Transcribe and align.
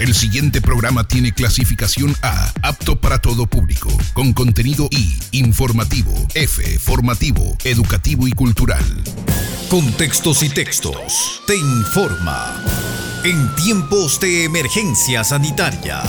El 0.00 0.14
siguiente 0.14 0.62
programa 0.62 1.06
tiene 1.06 1.30
clasificación 1.30 2.16
A, 2.22 2.50
apto 2.62 2.98
para 2.98 3.18
todo 3.18 3.46
público, 3.46 3.90
con 4.14 4.32
contenido 4.32 4.88
I, 4.90 5.18
informativo, 5.32 6.14
F, 6.32 6.78
formativo, 6.78 7.54
educativo 7.64 8.26
y 8.26 8.32
cultural. 8.32 8.82
Contextos 9.68 10.42
y 10.42 10.48
textos. 10.48 11.42
Te 11.46 11.54
informa. 11.54 12.64
En 13.24 13.54
tiempos 13.56 14.18
de 14.20 14.44
emergencia 14.44 15.22
sanitaria. 15.22 16.00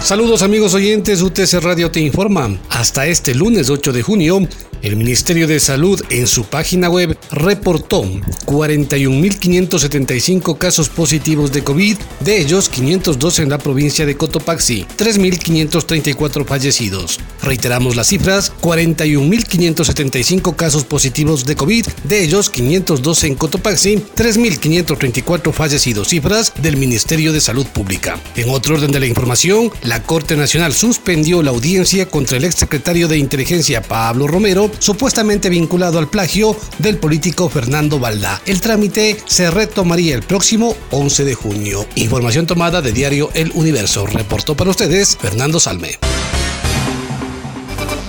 Saludos 0.00 0.40
amigos 0.40 0.72
oyentes, 0.72 1.20
UTC 1.20 1.60
Radio 1.60 1.90
te 1.90 2.00
informa. 2.00 2.58
Hasta 2.70 3.06
este 3.06 3.34
lunes 3.34 3.68
8 3.68 3.92
de 3.92 4.02
junio, 4.02 4.48
el 4.84 4.96
Ministerio 4.96 5.46
de 5.46 5.60
Salud 5.60 6.02
en 6.10 6.26
su 6.26 6.44
página 6.44 6.90
web 6.90 7.16
reportó 7.30 8.04
41.575 8.44 10.58
casos 10.58 10.90
positivos 10.90 11.52
de 11.52 11.64
COVID, 11.64 11.96
de 12.20 12.38
ellos 12.38 12.68
502 12.68 13.38
en 13.38 13.48
la 13.48 13.56
provincia 13.56 14.04
de 14.04 14.14
Cotopaxi, 14.14 14.84
3.534 14.98 16.44
fallecidos. 16.44 17.18
Reiteramos 17.42 17.96
las 17.96 18.08
cifras, 18.08 18.52
41.575 18.60 20.54
casos 20.54 20.84
positivos 20.84 21.46
de 21.46 21.56
COVID, 21.56 21.86
de 22.04 22.22
ellos 22.22 22.50
512 22.50 23.26
en 23.26 23.36
Cotopaxi, 23.36 24.04
3.534 24.14 25.50
fallecidos, 25.54 26.08
cifras 26.08 26.52
del 26.60 26.76
Ministerio 26.76 27.32
de 27.32 27.40
Salud 27.40 27.64
Pública. 27.68 28.20
En 28.36 28.50
otro 28.50 28.74
orden 28.74 28.92
de 28.92 29.00
la 29.00 29.06
información, 29.06 29.70
la 29.82 30.02
Corte 30.02 30.36
Nacional 30.36 30.74
suspendió 30.74 31.42
la 31.42 31.52
audiencia 31.52 32.06
contra 32.06 32.36
el 32.36 32.44
exsecretario 32.44 33.08
de 33.08 33.16
Inteligencia 33.16 33.80
Pablo 33.80 34.26
Romero 34.26 34.73
supuestamente 34.78 35.48
vinculado 35.48 35.98
al 35.98 36.08
plagio 36.08 36.56
del 36.78 36.98
político 36.98 37.48
Fernando 37.48 37.98
Valdá. 37.98 38.40
El 38.46 38.60
trámite 38.60 39.16
se 39.26 39.50
retomaría 39.50 40.14
el 40.14 40.22
próximo 40.22 40.76
11 40.90 41.24
de 41.24 41.34
junio. 41.34 41.86
Información 41.94 42.46
tomada 42.46 42.82
de 42.82 42.92
diario 42.92 43.30
El 43.34 43.52
Universo. 43.54 44.06
Reportó 44.06 44.56
para 44.56 44.70
ustedes 44.70 45.16
Fernando 45.16 45.60
Salme. 45.60 45.98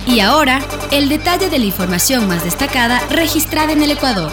Y 0.06 0.20
ahora, 0.20 0.62
el 0.92 1.08
detalle 1.08 1.50
de 1.50 1.58
la 1.58 1.64
información 1.64 2.28
más 2.28 2.44
destacada 2.44 3.00
registrada 3.10 3.72
en 3.72 3.82
el 3.82 3.90
Ecuador. 3.90 4.30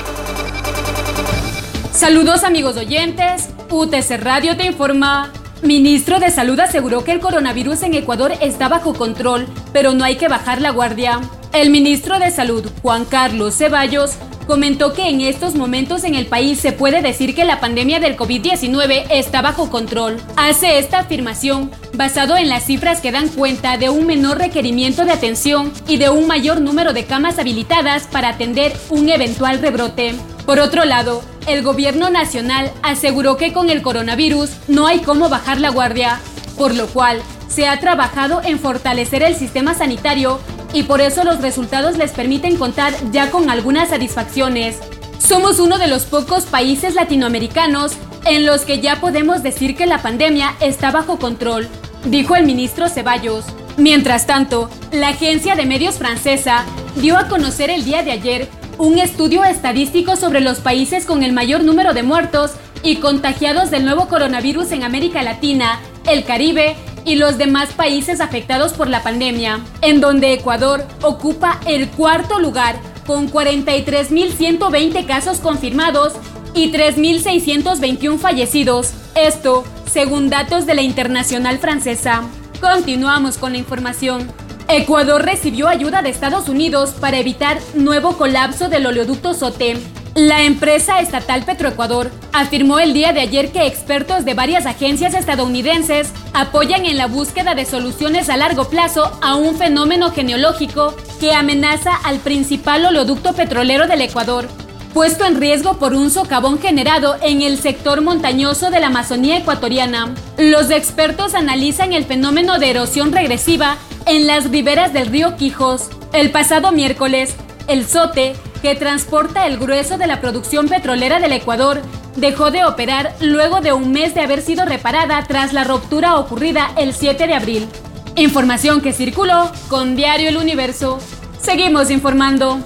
Saludos 1.92 2.44
amigos 2.44 2.78
oyentes, 2.78 3.50
UTC 3.70 4.20
Radio 4.20 4.56
te 4.56 4.66
informa. 4.66 5.32
Ministro 5.64 6.20
de 6.20 6.30
Salud 6.30 6.60
aseguró 6.60 7.04
que 7.04 7.12
el 7.14 7.20
coronavirus 7.20 7.84
en 7.84 7.94
Ecuador 7.94 8.34
está 8.42 8.68
bajo 8.68 8.94
control, 8.94 9.48
pero 9.72 9.94
no 9.94 10.04
hay 10.04 10.18
que 10.18 10.28
bajar 10.28 10.62
la 10.62 10.72
guardia. 10.72 11.22
El 11.54 11.70
ministro 11.70 12.18
de 12.18 12.32
Salud, 12.32 12.66
Juan 12.82 13.06
Carlos 13.06 13.56
Ceballos, 13.56 14.14
comentó 14.48 14.94
que 14.94 15.08
en 15.08 15.22
estos 15.22 15.54
momentos 15.54 16.04
en 16.04 16.16
el 16.16 16.26
país 16.26 16.60
se 16.60 16.72
puede 16.72 17.04
decir 17.04 17.36
que 17.36 17.46
la 17.46 17.60
pandemia 17.60 18.00
del 18.00 18.18
COVID-19 18.18 19.06
está 19.12 19.44
bajo 19.44 19.70
control. 19.70 20.20
Hace 20.36 20.80
esta 20.80 21.00
afirmación 21.02 21.70
basado 21.94 22.38
en 22.38 22.50
las 22.50 22.66
cifras 22.66 23.02
que 23.02 23.12
dan 23.12 23.30
cuenta 23.30 23.78
de 23.78 23.92
un 23.92 24.08
menor 24.08 24.40
requerimiento 24.40 25.06
de 25.06 25.12
atención 25.12 25.72
y 25.88 25.98
de 25.98 26.10
un 26.10 26.26
mayor 26.26 26.60
número 26.60 26.92
de 26.92 27.06
camas 27.06 27.38
habilitadas 27.38 28.08
para 28.08 28.30
atender 28.30 28.74
un 28.90 29.08
eventual 29.10 29.60
rebrote. 29.60 30.16
Por 30.48 30.58
otro 30.58 30.86
lado, 30.86 31.22
el 31.46 31.62
gobierno 31.62 32.10
nacional 32.10 32.72
aseguró 32.82 33.38
que 33.38 33.54
con 33.54 33.70
el 33.70 33.84
coronavirus 33.84 34.50
no 34.68 34.88
hay 34.88 35.02
cómo 35.02 35.30
bajar 35.30 35.62
la 35.62 35.70
guardia, 35.70 36.20
por 36.58 36.74
lo 36.74 36.88
cual 36.88 37.22
se 37.48 37.68
ha 37.68 37.80
trabajado 37.80 38.42
en 38.44 38.58
fortalecer 38.58 39.22
el 39.22 39.36
sistema 39.36 39.76
sanitario 39.76 40.40
y 40.74 40.84
por 40.84 41.02
eso 41.02 41.24
los 41.24 41.42
resultados 41.42 41.98
les 41.98 42.12
permiten 42.12 42.58
contar 42.58 42.94
ya 43.12 43.32
con 43.32 43.50
algunas 43.50 43.90
satisfacciones. 43.90 44.80
Somos 45.20 45.60
uno 45.60 45.78
de 45.78 45.88
los 45.88 46.04
pocos 46.04 46.44
países 46.44 46.96
latinoamericanos 46.96 47.94
en 48.26 48.46
los 48.46 48.62
que 48.62 48.82
ya 48.82 49.00
podemos 49.00 49.44
decir 49.44 49.76
que 49.76 49.86
la 49.86 50.02
pandemia 50.02 50.56
está 50.60 50.92
bajo 50.92 51.18
control, 51.20 51.68
dijo 52.06 52.36
el 52.36 52.46
ministro 52.46 52.90
Ceballos. 52.90 53.46
Mientras 53.78 54.26
tanto, 54.28 54.70
la 54.92 55.10
agencia 55.10 55.56
de 55.56 55.66
medios 55.66 55.96
francesa 55.96 56.66
dio 56.96 57.18
a 57.18 57.28
conocer 57.28 57.70
el 57.70 57.86
día 57.86 58.04
de 58.04 58.12
ayer 58.12 58.50
un 58.78 58.98
estudio 58.98 59.44
estadístico 59.44 60.16
sobre 60.16 60.42
los 60.42 60.60
países 60.60 61.06
con 61.06 61.24
el 61.24 61.32
mayor 61.32 61.64
número 61.64 61.94
de 61.94 62.04
muertos 62.04 62.52
y 62.82 62.98
contagiados 62.98 63.72
del 63.72 63.86
nuevo 63.86 64.08
coronavirus 64.08 64.72
en 64.72 64.84
América 64.84 65.24
Latina, 65.24 65.80
el 66.06 66.26
Caribe 66.26 66.76
y 67.06 67.16
los 67.16 67.38
demás 67.38 67.74
países 67.74 68.22
afectados 68.22 68.74
por 68.74 68.88
la 68.88 69.04
pandemia, 69.04 69.60
en 69.82 70.02
donde 70.02 70.34
Ecuador 70.34 70.86
ocupa 71.02 71.60
el 71.66 71.90
cuarto 71.90 72.40
lugar 72.40 72.80
con 73.06 73.30
43.120 73.32 75.06
casos 75.06 75.40
confirmados 75.40 76.14
y 76.54 76.72
3.621 76.72 78.18
fallecidos. 78.18 78.94
Esto, 79.16 79.64
según 79.86 80.30
datos 80.30 80.66
de 80.66 80.76
la 80.76 80.82
Internacional 80.82 81.60
Francesa. 81.60 82.24
Continuamos 82.62 83.38
con 83.38 83.54
la 83.54 83.58
información. 83.58 84.32
Ecuador 84.70 85.24
recibió 85.24 85.68
ayuda 85.68 86.02
de 86.02 86.10
Estados 86.10 86.48
Unidos 86.48 86.92
para 87.00 87.20
evitar 87.20 87.60
nuevo 87.76 88.18
colapso 88.18 88.70
del 88.70 88.86
oleoducto 88.86 89.34
SOTE. 89.34 89.78
La 90.16 90.44
empresa 90.44 91.00
estatal 91.00 91.44
Petroecuador 91.44 92.12
afirmó 92.34 92.78
el 92.78 92.94
día 92.94 93.14
de 93.14 93.22
ayer 93.22 93.52
que 93.52 93.66
expertos 93.66 94.26
de 94.26 94.36
varias 94.36 94.68
agencias 94.68 95.16
estadounidenses 95.16 96.12
apoyan 96.34 96.86
en 96.86 96.98
la 96.98 97.08
búsqueda 97.08 97.56
de 97.56 97.66
soluciones 97.66 98.30
a 98.30 98.38
largo 98.38 98.66
plazo 98.66 99.12
a 99.24 99.36
un 99.36 99.56
fenómeno 99.56 100.12
genealógico 100.12 100.96
que 101.20 101.34
amenaza 101.34 101.96
al 102.04 102.20
principal 102.20 102.86
oleoducto 102.86 103.34
petrolero 103.34 103.88
del 103.88 104.02
Ecuador, 104.02 104.48
puesto 104.94 105.26
en 105.26 105.42
riesgo 105.42 105.80
por 105.80 105.96
un 105.96 106.12
socavón 106.12 106.60
generado 106.60 107.16
en 107.24 107.42
el 107.42 107.58
sector 107.58 108.02
montañoso 108.02 108.70
de 108.70 108.82
la 108.82 108.88
Amazonía 108.88 109.38
ecuatoriana. 109.38 110.14
Los 110.38 110.70
expertos 110.70 111.34
analizan 111.34 111.92
el 111.92 112.06
fenómeno 112.06 112.60
de 112.60 112.70
erosión 112.70 113.14
regresiva 113.14 113.78
en 114.06 114.28
las 114.28 114.52
riberas 114.52 114.94
del 114.94 115.08
río 115.08 115.38
Quijos. 115.38 115.90
El 116.14 116.30
pasado 116.30 116.72
miércoles, 116.72 117.34
el 117.68 117.88
SOTE 117.88 118.36
que 118.64 118.76
transporta 118.76 119.46
el 119.46 119.58
grueso 119.58 119.98
de 119.98 120.08
la 120.08 120.22
producción 120.22 120.70
petrolera 120.70 121.20
del 121.20 121.34
Ecuador, 121.34 121.82
dejó 122.16 122.50
de 122.50 122.64
operar 122.64 123.14
luego 123.20 123.60
de 123.60 123.74
un 123.74 123.92
mes 123.92 124.16
de 124.16 124.22
haber 124.22 124.42
sido 124.42 124.64
reparada 124.64 125.22
tras 125.28 125.52
la 125.52 125.66
ruptura 125.66 126.18
ocurrida 126.18 126.72
el 126.78 126.94
7 126.94 127.28
de 127.28 127.34
abril. 127.34 127.68
Información 128.16 128.80
que 128.80 128.94
circuló 128.94 129.52
con 129.68 129.98
Diario 129.98 130.30
El 130.30 130.38
Universo. 130.38 131.00
Seguimos 131.42 131.92
informando. 131.92 132.60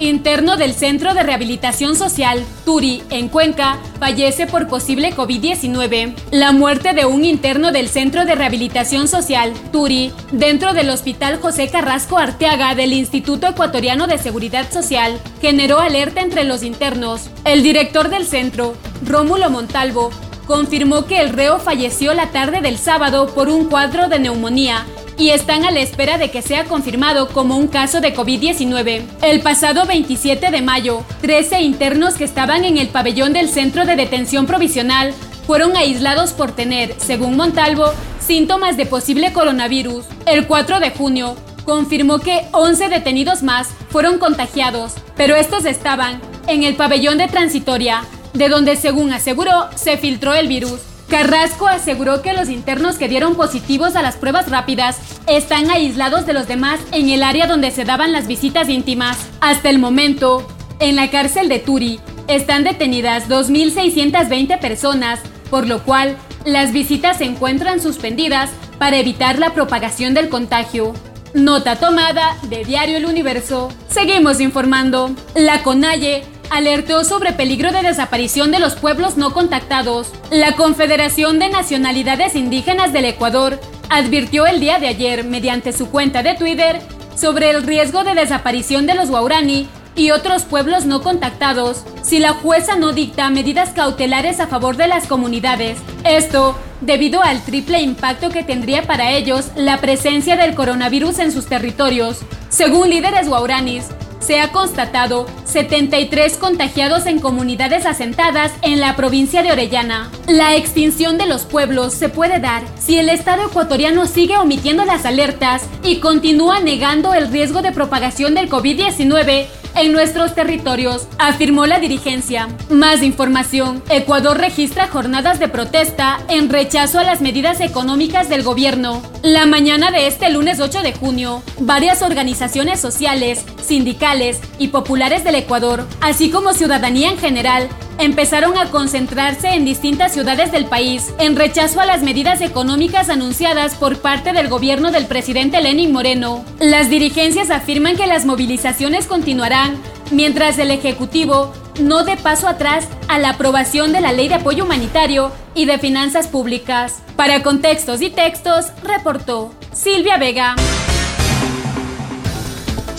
Interno 0.00 0.56
del 0.56 0.74
Centro 0.74 1.14
de 1.14 1.22
Rehabilitación 1.22 1.96
Social, 1.96 2.44
Turi, 2.64 3.02
en 3.10 3.28
Cuenca, 3.28 3.78
fallece 4.00 4.46
por 4.46 4.66
posible 4.66 5.14
COVID-19. 5.14 6.14
La 6.32 6.52
muerte 6.52 6.94
de 6.94 7.06
un 7.06 7.24
interno 7.24 7.70
del 7.70 7.88
Centro 7.88 8.24
de 8.24 8.34
Rehabilitación 8.34 9.06
Social, 9.06 9.52
Turi, 9.70 10.12
dentro 10.32 10.74
del 10.74 10.90
Hospital 10.90 11.38
José 11.40 11.68
Carrasco 11.68 12.18
Arteaga 12.18 12.74
del 12.74 12.92
Instituto 12.92 13.46
Ecuatoriano 13.46 14.06
de 14.06 14.18
Seguridad 14.18 14.70
Social, 14.72 15.20
generó 15.40 15.78
alerta 15.78 16.22
entre 16.22 16.44
los 16.44 16.64
internos. 16.64 17.30
El 17.44 17.62
director 17.62 18.08
del 18.08 18.26
centro, 18.26 18.74
Rómulo 19.04 19.48
Montalvo, 19.48 20.10
confirmó 20.46 21.06
que 21.06 21.20
el 21.20 21.30
reo 21.30 21.58
falleció 21.58 22.14
la 22.14 22.30
tarde 22.30 22.60
del 22.60 22.78
sábado 22.78 23.28
por 23.34 23.48
un 23.48 23.66
cuadro 23.66 24.08
de 24.08 24.18
neumonía 24.18 24.84
y 25.16 25.30
están 25.30 25.64
a 25.64 25.70
la 25.70 25.80
espera 25.80 26.18
de 26.18 26.30
que 26.30 26.42
sea 26.42 26.64
confirmado 26.64 27.28
como 27.28 27.56
un 27.56 27.68
caso 27.68 28.00
de 28.00 28.14
COVID-19. 28.14 29.02
El 29.22 29.40
pasado 29.40 29.86
27 29.86 30.50
de 30.50 30.62
mayo, 30.62 31.04
13 31.20 31.60
internos 31.62 32.14
que 32.14 32.24
estaban 32.24 32.64
en 32.64 32.78
el 32.78 32.88
pabellón 32.88 33.32
del 33.32 33.48
Centro 33.48 33.84
de 33.86 33.96
Detención 33.96 34.46
Provisional 34.46 35.14
fueron 35.46 35.76
aislados 35.76 36.32
por 36.32 36.52
tener, 36.52 36.94
según 36.98 37.36
Montalvo, 37.36 37.92
síntomas 38.18 38.76
de 38.76 38.86
posible 38.86 39.32
coronavirus. 39.32 40.04
El 40.26 40.46
4 40.46 40.80
de 40.80 40.90
junio, 40.90 41.36
confirmó 41.64 42.18
que 42.18 42.42
11 42.52 42.88
detenidos 42.88 43.42
más 43.42 43.68
fueron 43.90 44.18
contagiados, 44.18 44.94
pero 45.16 45.36
estos 45.36 45.64
estaban 45.64 46.20
en 46.46 46.62
el 46.62 46.76
pabellón 46.76 47.18
de 47.18 47.28
transitoria, 47.28 48.04
de 48.32 48.48
donde, 48.48 48.76
según 48.76 49.12
aseguró, 49.12 49.68
se 49.74 49.96
filtró 49.96 50.34
el 50.34 50.48
virus. 50.48 50.93
Carrasco 51.08 51.68
aseguró 51.68 52.22
que 52.22 52.32
los 52.32 52.48
internos 52.48 52.96
que 52.96 53.08
dieron 53.08 53.34
positivos 53.34 53.94
a 53.94 54.02
las 54.02 54.16
pruebas 54.16 54.50
rápidas 54.50 54.98
están 55.26 55.70
aislados 55.70 56.26
de 56.26 56.32
los 56.32 56.48
demás 56.48 56.80
en 56.92 57.08
el 57.10 57.22
área 57.22 57.46
donde 57.46 57.70
se 57.70 57.84
daban 57.84 58.12
las 58.12 58.26
visitas 58.26 58.68
íntimas. 58.68 59.18
Hasta 59.40 59.70
el 59.70 59.78
momento, 59.78 60.46
en 60.80 60.96
la 60.96 61.10
cárcel 61.10 61.48
de 61.48 61.58
Turi 61.58 62.00
están 62.26 62.64
detenidas 62.64 63.28
2.620 63.28 64.58
personas, 64.58 65.20
por 65.50 65.66
lo 65.66 65.82
cual 65.82 66.16
las 66.44 66.72
visitas 66.72 67.18
se 67.18 67.24
encuentran 67.24 67.80
suspendidas 67.80 68.50
para 68.78 68.98
evitar 68.98 69.38
la 69.38 69.54
propagación 69.54 70.14
del 70.14 70.28
contagio. 70.28 70.94
Nota 71.34 71.76
tomada 71.76 72.36
de 72.48 72.64
Diario 72.64 72.96
El 72.96 73.06
Universo. 73.06 73.70
Seguimos 73.88 74.40
informando. 74.40 75.14
La 75.34 75.62
CONAIE 75.62 76.22
alertó 76.50 77.04
sobre 77.04 77.32
peligro 77.32 77.72
de 77.72 77.82
desaparición 77.82 78.50
de 78.50 78.58
los 78.58 78.74
pueblos 78.74 79.16
no 79.16 79.32
contactados. 79.32 80.12
La 80.30 80.56
Confederación 80.56 81.38
de 81.38 81.48
Nacionalidades 81.48 82.34
Indígenas 82.34 82.92
del 82.92 83.06
Ecuador 83.06 83.60
advirtió 83.88 84.46
el 84.46 84.60
día 84.60 84.78
de 84.78 84.88
ayer 84.88 85.24
mediante 85.24 85.72
su 85.72 85.88
cuenta 85.90 86.22
de 86.22 86.34
Twitter 86.34 86.80
sobre 87.16 87.50
el 87.50 87.62
riesgo 87.62 88.04
de 88.04 88.14
desaparición 88.14 88.86
de 88.86 88.94
los 88.94 89.10
Guaurani 89.10 89.68
y 89.96 90.10
otros 90.10 90.42
pueblos 90.42 90.86
no 90.86 91.02
contactados 91.02 91.84
si 92.02 92.18
la 92.18 92.32
jueza 92.32 92.76
no 92.76 92.92
dicta 92.92 93.30
medidas 93.30 93.70
cautelares 93.70 94.40
a 94.40 94.46
favor 94.46 94.76
de 94.76 94.88
las 94.88 95.06
comunidades. 95.06 95.78
Esto 96.04 96.56
debido 96.80 97.22
al 97.22 97.42
triple 97.42 97.80
impacto 97.80 98.30
que 98.30 98.42
tendría 98.42 98.82
para 98.82 99.12
ellos 99.12 99.46
la 99.56 99.80
presencia 99.80 100.36
del 100.36 100.54
coronavirus 100.54 101.20
en 101.20 101.32
sus 101.32 101.46
territorios. 101.46 102.20
Según 102.48 102.90
líderes 102.90 103.28
guauranis, 103.28 103.86
se 104.24 104.40
ha 104.40 104.52
constatado 104.52 105.26
73 105.44 106.38
contagiados 106.38 107.06
en 107.06 107.20
comunidades 107.20 107.84
asentadas 107.84 108.52
en 108.62 108.80
la 108.80 108.96
provincia 108.96 109.42
de 109.42 109.52
Orellana. 109.52 110.10
La 110.26 110.56
extinción 110.56 111.18
de 111.18 111.26
los 111.26 111.44
pueblos 111.44 111.92
se 111.92 112.08
puede 112.08 112.40
dar 112.40 112.62
si 112.78 112.98
el 112.98 113.10
Estado 113.10 113.46
ecuatoriano 113.46 114.06
sigue 114.06 114.38
omitiendo 114.38 114.84
las 114.84 115.04
alertas 115.04 115.68
y 115.82 116.00
continúa 116.00 116.60
negando 116.60 117.12
el 117.12 117.30
riesgo 117.30 117.60
de 117.60 117.72
propagación 117.72 118.34
del 118.34 118.48
COVID-19 118.48 119.46
en 119.76 119.92
nuestros 119.92 120.34
territorios, 120.34 121.06
afirmó 121.18 121.66
la 121.66 121.78
dirigencia. 121.78 122.48
Más 122.70 123.02
información. 123.02 123.82
Ecuador 123.88 124.38
registra 124.38 124.88
jornadas 124.88 125.38
de 125.38 125.48
protesta 125.48 126.18
en 126.28 126.48
rechazo 126.48 126.98
a 126.98 127.04
las 127.04 127.20
medidas 127.20 127.60
económicas 127.60 128.28
del 128.28 128.42
gobierno. 128.42 129.02
La 129.22 129.46
mañana 129.46 129.90
de 129.90 130.06
este 130.06 130.30
lunes 130.30 130.60
8 130.60 130.82
de 130.82 130.92
junio, 130.92 131.42
varias 131.60 132.02
organizaciones 132.02 132.80
sociales, 132.80 133.44
sindicales 133.62 134.40
y 134.58 134.68
populares 134.68 135.24
del 135.24 135.36
Ecuador, 135.36 135.86
así 136.00 136.30
como 136.30 136.52
ciudadanía 136.52 137.10
en 137.10 137.18
general, 137.18 137.68
empezaron 137.98 138.58
a 138.58 138.70
concentrarse 138.70 139.54
en 139.54 139.64
distintas 139.64 140.12
ciudades 140.12 140.52
del 140.52 140.66
país 140.66 141.12
en 141.18 141.36
rechazo 141.36 141.80
a 141.80 141.86
las 141.86 142.02
medidas 142.02 142.40
económicas 142.40 143.08
anunciadas 143.08 143.74
por 143.74 143.98
parte 143.98 144.32
del 144.32 144.48
gobierno 144.48 144.90
del 144.90 145.06
presidente 145.06 145.60
Lenin 145.60 145.92
Moreno. 145.92 146.44
Las 146.60 146.90
dirigencias 146.90 147.50
afirman 147.50 147.96
que 147.96 148.06
las 148.06 148.24
movilizaciones 148.24 149.06
continuarán 149.06 149.76
mientras 150.10 150.58
el 150.58 150.70
Ejecutivo 150.70 151.52
no 151.80 152.04
dé 152.04 152.16
paso 152.16 152.48
atrás 152.48 152.86
a 153.08 153.18
la 153.18 153.30
aprobación 153.30 153.92
de 153.92 154.00
la 154.00 154.12
Ley 154.12 154.28
de 154.28 154.34
Apoyo 154.34 154.64
Humanitario 154.64 155.32
y 155.54 155.66
de 155.66 155.78
Finanzas 155.78 156.28
Públicas. 156.28 157.02
Para 157.16 157.42
contextos 157.42 158.00
y 158.02 158.10
textos, 158.10 158.66
reportó 158.82 159.52
Silvia 159.72 160.16
Vega. 160.16 160.54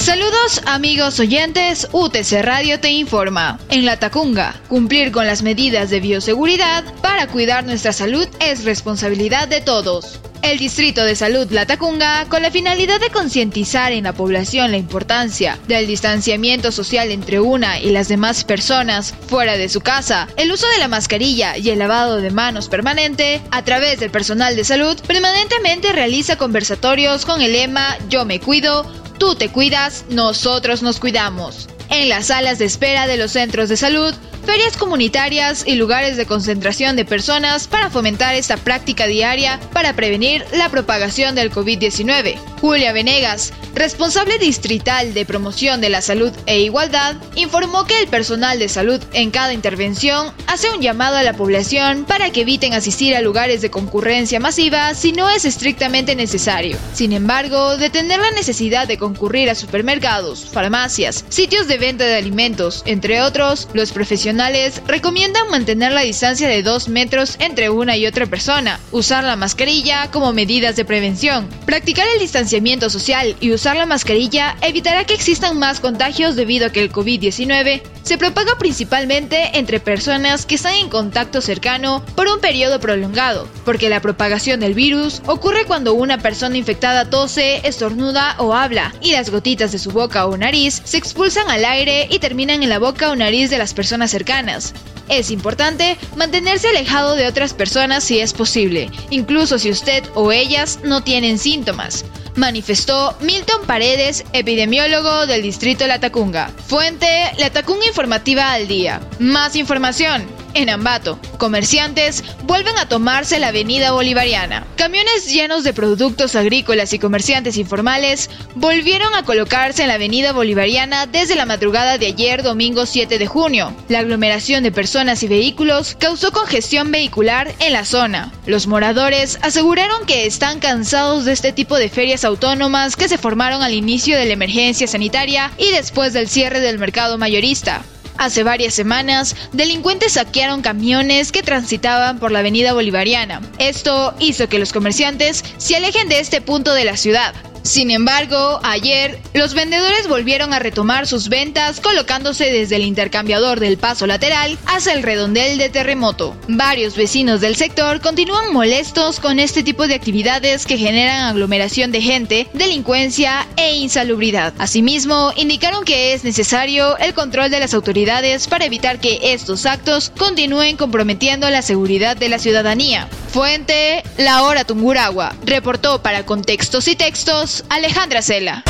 Saludos 0.06 0.62
amigos 0.68 1.20
oyentes, 1.20 1.88
UTC 1.92 2.44
Radio 2.44 2.80
te 2.80 2.92
informa. 2.92 3.58
En 3.70 3.86
La 3.86 3.98
Tacunga, 3.98 4.54
cumplir 4.68 5.12
con 5.12 5.26
las 5.26 5.42
medidas 5.42 5.90
de 5.90 6.00
bioseguridad 6.00 6.84
para 7.02 7.26
cuidar 7.26 7.64
nuestra 7.64 7.92
salud 7.92 8.28
es 8.40 8.66
responsabilidad 8.66 9.48
de 9.48 9.62
todos. 9.62 10.20
El 10.46 10.60
Distrito 10.60 11.04
de 11.04 11.16
Salud 11.16 11.48
La 11.50 11.66
Tacunga, 11.66 12.26
con 12.30 12.44
la 12.44 12.52
finalidad 12.52 13.00
de 13.00 13.10
concientizar 13.10 13.92
en 13.92 14.04
la 14.04 14.14
población 14.14 14.70
la 14.70 14.78
importancia 14.78 15.58
del 15.68 15.88
distanciamiento 15.88 16.72
social 16.72 17.10
entre 17.10 17.40
una 17.40 17.80
y 17.80 17.90
las 17.90 18.10
demás 18.10 18.44
personas 18.44 19.16
fuera 19.28 19.58
de 19.58 19.70
su 19.70 19.82
casa, 19.82 20.28
el 20.38 20.52
uso 20.52 20.68
de 20.68 20.78
la 20.78 20.88
mascarilla 20.88 21.58
y 21.58 21.72
el 21.72 21.80
lavado 21.80 22.22
de 22.22 22.30
manos 22.30 22.70
permanente, 22.70 23.42
a 23.50 23.64
través 23.64 24.00
del 24.00 24.12
personal 24.12 24.56
de 24.56 24.64
salud, 24.64 24.96
permanentemente 25.08 25.92
realiza 25.92 26.38
conversatorios 26.38 27.26
con 27.26 27.42
el 27.42 27.52
lema 27.52 27.98
Yo 28.08 28.24
me 28.24 28.40
cuido, 28.40 28.86
Tú 29.18 29.34
te 29.34 29.50
cuidas, 29.50 30.06
nosotros 30.10 30.84
nos 30.84 31.00
cuidamos. 31.00 31.70
En 31.90 32.10
las 32.10 32.28
salas 32.28 32.60
de 32.60 32.66
espera 32.66 33.08
de 33.08 33.18
los 33.18 33.32
centros 33.32 33.70
de 33.70 33.78
salud, 33.78 34.14
ferias 34.46 34.78
comunitarias 34.78 35.64
y 35.66 35.76
lugares 35.76 36.18
de 36.18 36.26
concentración 36.26 36.96
de 36.96 37.04
personas 37.04 37.68
para 37.68 37.90
fomentar 37.90 38.36
esta 38.36 38.58
práctica 38.58 39.08
diaria 39.08 39.60
para 39.74 39.94
prevenir 39.94 40.46
la 40.54 40.70
propagación 40.70 41.34
del 41.36 41.52
COVID-19. 41.52 42.38
Julia 42.62 42.94
Venegas, 42.94 43.54
responsable 43.74 44.38
distrital 44.38 45.14
de 45.14 45.26
promoción 45.26 45.82
de 45.82 45.90
la 45.90 46.02
salud 46.02 46.32
e 46.46 46.60
igualdad, 46.60 47.16
informó 47.36 47.86
que 47.86 48.00
el 48.00 48.08
personal 48.08 48.60
de 48.60 48.70
salud 48.70 49.02
en 49.14 49.32
cada 49.32 49.54
intervención 49.54 50.32
hace 50.48 50.72
un 50.72 50.82
llamado 50.82 51.18
a 51.18 51.24
la 51.24 51.34
población 51.34 52.06
para 52.06 52.32
que 52.32 52.42
eviten 52.42 52.74
asistir 52.74 53.16
a 53.16 53.22
lugares 53.22 53.62
de 53.62 53.72
concurrencia 53.72 54.40
masiva 54.40 54.94
si 54.94 55.12
no 55.12 55.30
es 55.30 55.46
estrictamente 55.46 56.16
necesario. 56.16 56.78
Sin 56.94 57.14
embargo, 57.14 57.78
detener 57.78 58.20
la 58.20 58.32
necesidad 58.32 58.88
de 58.88 58.98
concurrir 58.98 59.50
a 59.50 59.56
supermercados, 59.56 60.46
farmacias, 60.52 61.26
sitios 61.30 61.68
de 61.68 61.75
venta 61.78 62.06
de 62.06 62.16
alimentos, 62.16 62.84
entre 62.86 63.22
otros, 63.22 63.68
los 63.74 63.92
profesionales 63.92 64.82
recomiendan 64.88 65.50
mantener 65.50 65.92
la 65.92 66.02
distancia 66.02 66.48
de 66.48 66.64
2 66.64 66.90
metros 66.90 67.38
entre 67.40 67.70
una 67.70 67.98
y 67.98 68.06
otra 68.06 68.26
persona, 68.26 68.80
usar 68.92 69.24
la 69.24 69.36
mascarilla 69.36 70.10
como 70.12 70.34
medidas 70.34 70.76
de 70.76 70.86
prevención. 70.86 71.48
Practicar 71.66 72.08
el 72.14 72.20
distanciamiento 72.20 72.90
social 72.90 73.36
y 73.40 73.52
usar 73.52 73.76
la 73.76 73.86
mascarilla 73.86 74.56
evitará 74.62 75.06
que 75.06 75.14
existan 75.14 75.58
más 75.60 75.80
contagios 75.80 76.36
debido 76.36 76.68
a 76.68 76.70
que 76.72 76.82
el 76.82 76.92
COVID-19 76.92 77.82
se 78.04 78.18
propaga 78.20 78.56
principalmente 78.60 79.58
entre 79.58 79.80
personas 79.80 80.46
que 80.46 80.56
están 80.56 80.76
en 80.76 80.90
contacto 80.90 81.42
cercano 81.42 82.06
por 82.16 82.28
un 82.28 82.40
periodo 82.40 82.80
prolongado, 82.80 83.48
porque 83.66 83.90
la 83.90 84.00
propagación 84.00 84.60
del 84.60 84.76
virus 84.76 85.24
ocurre 85.26 85.66
cuando 85.66 85.96
una 85.96 86.20
persona 86.20 86.56
infectada 86.56 87.10
tose, 87.10 87.62
estornuda 87.68 88.36
o 88.38 88.54
habla, 88.54 88.94
y 89.02 89.14
las 89.14 89.32
gotitas 89.32 89.72
de 89.72 89.80
su 89.80 89.90
boca 89.90 90.28
o 90.28 90.38
nariz 90.38 90.82
se 90.84 90.98
expulsan 90.98 91.50
al 91.50 91.65
aire 91.66 92.08
y 92.10 92.20
terminan 92.20 92.64
en 92.64 92.70
la 92.70 92.80
boca 92.80 93.12
o 93.12 93.16
nariz 93.16 93.50
de 93.50 93.58
las 93.58 93.74
personas 93.74 94.12
cercanas 94.12 94.74
es 95.10 95.32
importante 95.32 95.98
mantenerse 96.16 96.68
alejado 96.70 97.16
de 97.16 97.28
otras 97.28 97.54
personas 97.54 98.04
si 98.04 98.20
es 98.20 98.34
posible, 98.34 98.90
incluso 99.10 99.60
si 99.60 99.70
usted 99.70 100.04
o 100.16 100.32
ellas 100.32 100.80
no 100.84 101.04
tienen 101.04 101.38
síntomas, 101.38 102.06
manifestó 102.36 103.16
Milton 103.22 103.66
Paredes, 103.66 104.26
epidemiólogo 104.34 105.26
del 105.28 105.42
distrito 105.42 105.88
La 105.88 106.00
Tacunga. 106.00 106.50
Fuente, 106.68 107.08
La 107.38 107.50
Tacunga 107.50 107.86
Informativa 107.86 108.52
al 108.52 108.68
Día. 108.68 109.02
Más 109.20 109.56
información 109.56 110.26
en 110.56 110.70
Ambato, 110.70 111.20
comerciantes 111.38 112.24
vuelven 112.44 112.78
a 112.78 112.88
tomarse 112.88 113.40
la 113.40 113.50
avenida 113.50 113.92
bolivariana. 113.92 114.66
Camiones 114.76 115.32
llenos 115.32 115.64
de 115.64 115.74
productos 115.74 116.36
agrícolas 116.36 116.94
y 116.94 117.00
comerciantes 117.00 117.58
informales 117.58 118.30
volvieron 118.56 119.14
a 119.14 119.24
colocarse 119.24 119.84
en 119.84 119.90
la 119.90 119.96
avenida 119.96 120.32
bolivariana 120.32 121.06
desde 121.06 121.36
la 121.36 121.46
madrugada 121.46 121.98
de 121.98 122.08
ayer 122.08 122.42
domingo 122.42 122.86
7 122.86 123.20
de 123.20 123.28
junio. 123.28 123.76
La 123.90 124.00
aglomeración 124.00 124.64
de 124.64 124.72
personas 124.72 125.22
y 125.24 125.28
vehículos 125.28 125.96
causó 126.00 126.32
congestión 126.32 126.92
vehicular 126.92 127.54
en 127.60 127.74
la 127.74 127.86
zona. 127.86 128.32
Los 128.46 128.68
moradores 128.68 129.38
aseguraron 129.42 130.06
que 130.06 130.26
están 130.26 130.60
cansados 130.60 131.26
de 131.26 131.34
este 131.34 131.52
tipo 131.52 131.78
de 131.78 131.90
ferias 131.90 132.26
autónomas 132.26 132.96
que 132.96 133.10
se 133.10 133.18
formaron 133.18 133.62
al 133.62 133.74
inicio 133.74 134.18
de 134.18 134.26
la 134.26 134.34
emergencia 134.34 134.88
sanitaria 134.88 135.52
y 135.58 135.72
después 135.72 136.14
del 136.14 136.30
cierre 136.30 136.60
del 136.60 136.80
mercado 136.80 137.18
mayorista. 137.18 137.84
Hace 138.18 138.44
varias 138.44 138.74
semanas, 138.74 139.36
delincuentes 139.52 140.14
saquearon 140.14 140.62
camiones 140.62 141.32
que 141.32 141.44
transitaban 141.44 142.20
por 142.20 142.32
la 142.32 142.40
avenida 142.40 142.74
bolivariana. 142.74 143.42
Esto 143.60 144.16
hizo 144.20 144.48
que 144.48 144.60
los 144.60 144.72
comerciantes 144.72 145.44
se 145.58 145.76
alejen 145.76 146.08
de 146.08 146.20
este 146.20 146.42
punto 146.42 146.74
de 146.74 146.86
la 146.86 146.98
ciudad. 146.98 147.34
Sin 147.66 147.90
embargo, 147.90 148.60
ayer 148.62 149.20
los 149.34 149.56
vendedores 149.56 150.08
volvieron 150.08 150.54
a 150.54 150.60
retomar 150.60 151.08
sus 151.08 151.30
ventas 151.30 151.80
colocándose 151.80 152.52
desde 152.52 152.76
el 152.76 152.84
intercambiador 152.84 153.60
del 153.60 153.80
paso 153.80 154.06
lateral 154.06 154.60
hacia 154.68 154.94
el 154.94 155.02
redondel 155.02 155.58
de 155.58 155.70
terremoto. 155.70 156.38
Varios 156.48 156.96
vecinos 156.96 157.42
del 157.42 157.56
sector 157.56 158.02
continúan 158.02 158.54
molestos 158.54 159.20
con 159.20 159.40
este 159.40 159.64
tipo 159.64 159.88
de 159.88 159.96
actividades 159.96 160.68
que 160.68 160.78
generan 160.78 161.24
aglomeración 161.24 161.92
de 161.92 162.02
gente, 162.02 162.48
delincuencia 162.54 163.48
e 163.58 163.74
insalubridad. 163.78 164.54
Asimismo, 164.60 165.34
indicaron 165.36 165.86
que 165.86 166.14
es 166.14 166.24
necesario 166.24 166.96
el 167.00 167.16
control 167.16 167.50
de 167.50 167.62
las 167.62 167.74
autoridades 167.74 168.48
para 168.48 168.66
evitar 168.66 169.00
que 169.00 169.34
estos 169.34 169.66
actos 169.66 170.12
continúen 170.16 170.78
comprometiendo 170.78 171.50
la 171.50 171.64
seguridad 171.64 172.16
de 172.16 172.30
la 172.30 172.38
ciudadanía. 172.38 173.10
Fuente, 173.36 174.04
La 174.18 174.44
Hora 174.44 174.64
Tunguragua. 174.64 175.36
Reportó 175.44 176.02
para 176.02 176.26
Contextos 176.26 176.88
y 176.88 176.96
Textos 176.96 177.55
Alejandra 177.70 178.22
Cela. 178.22 178.64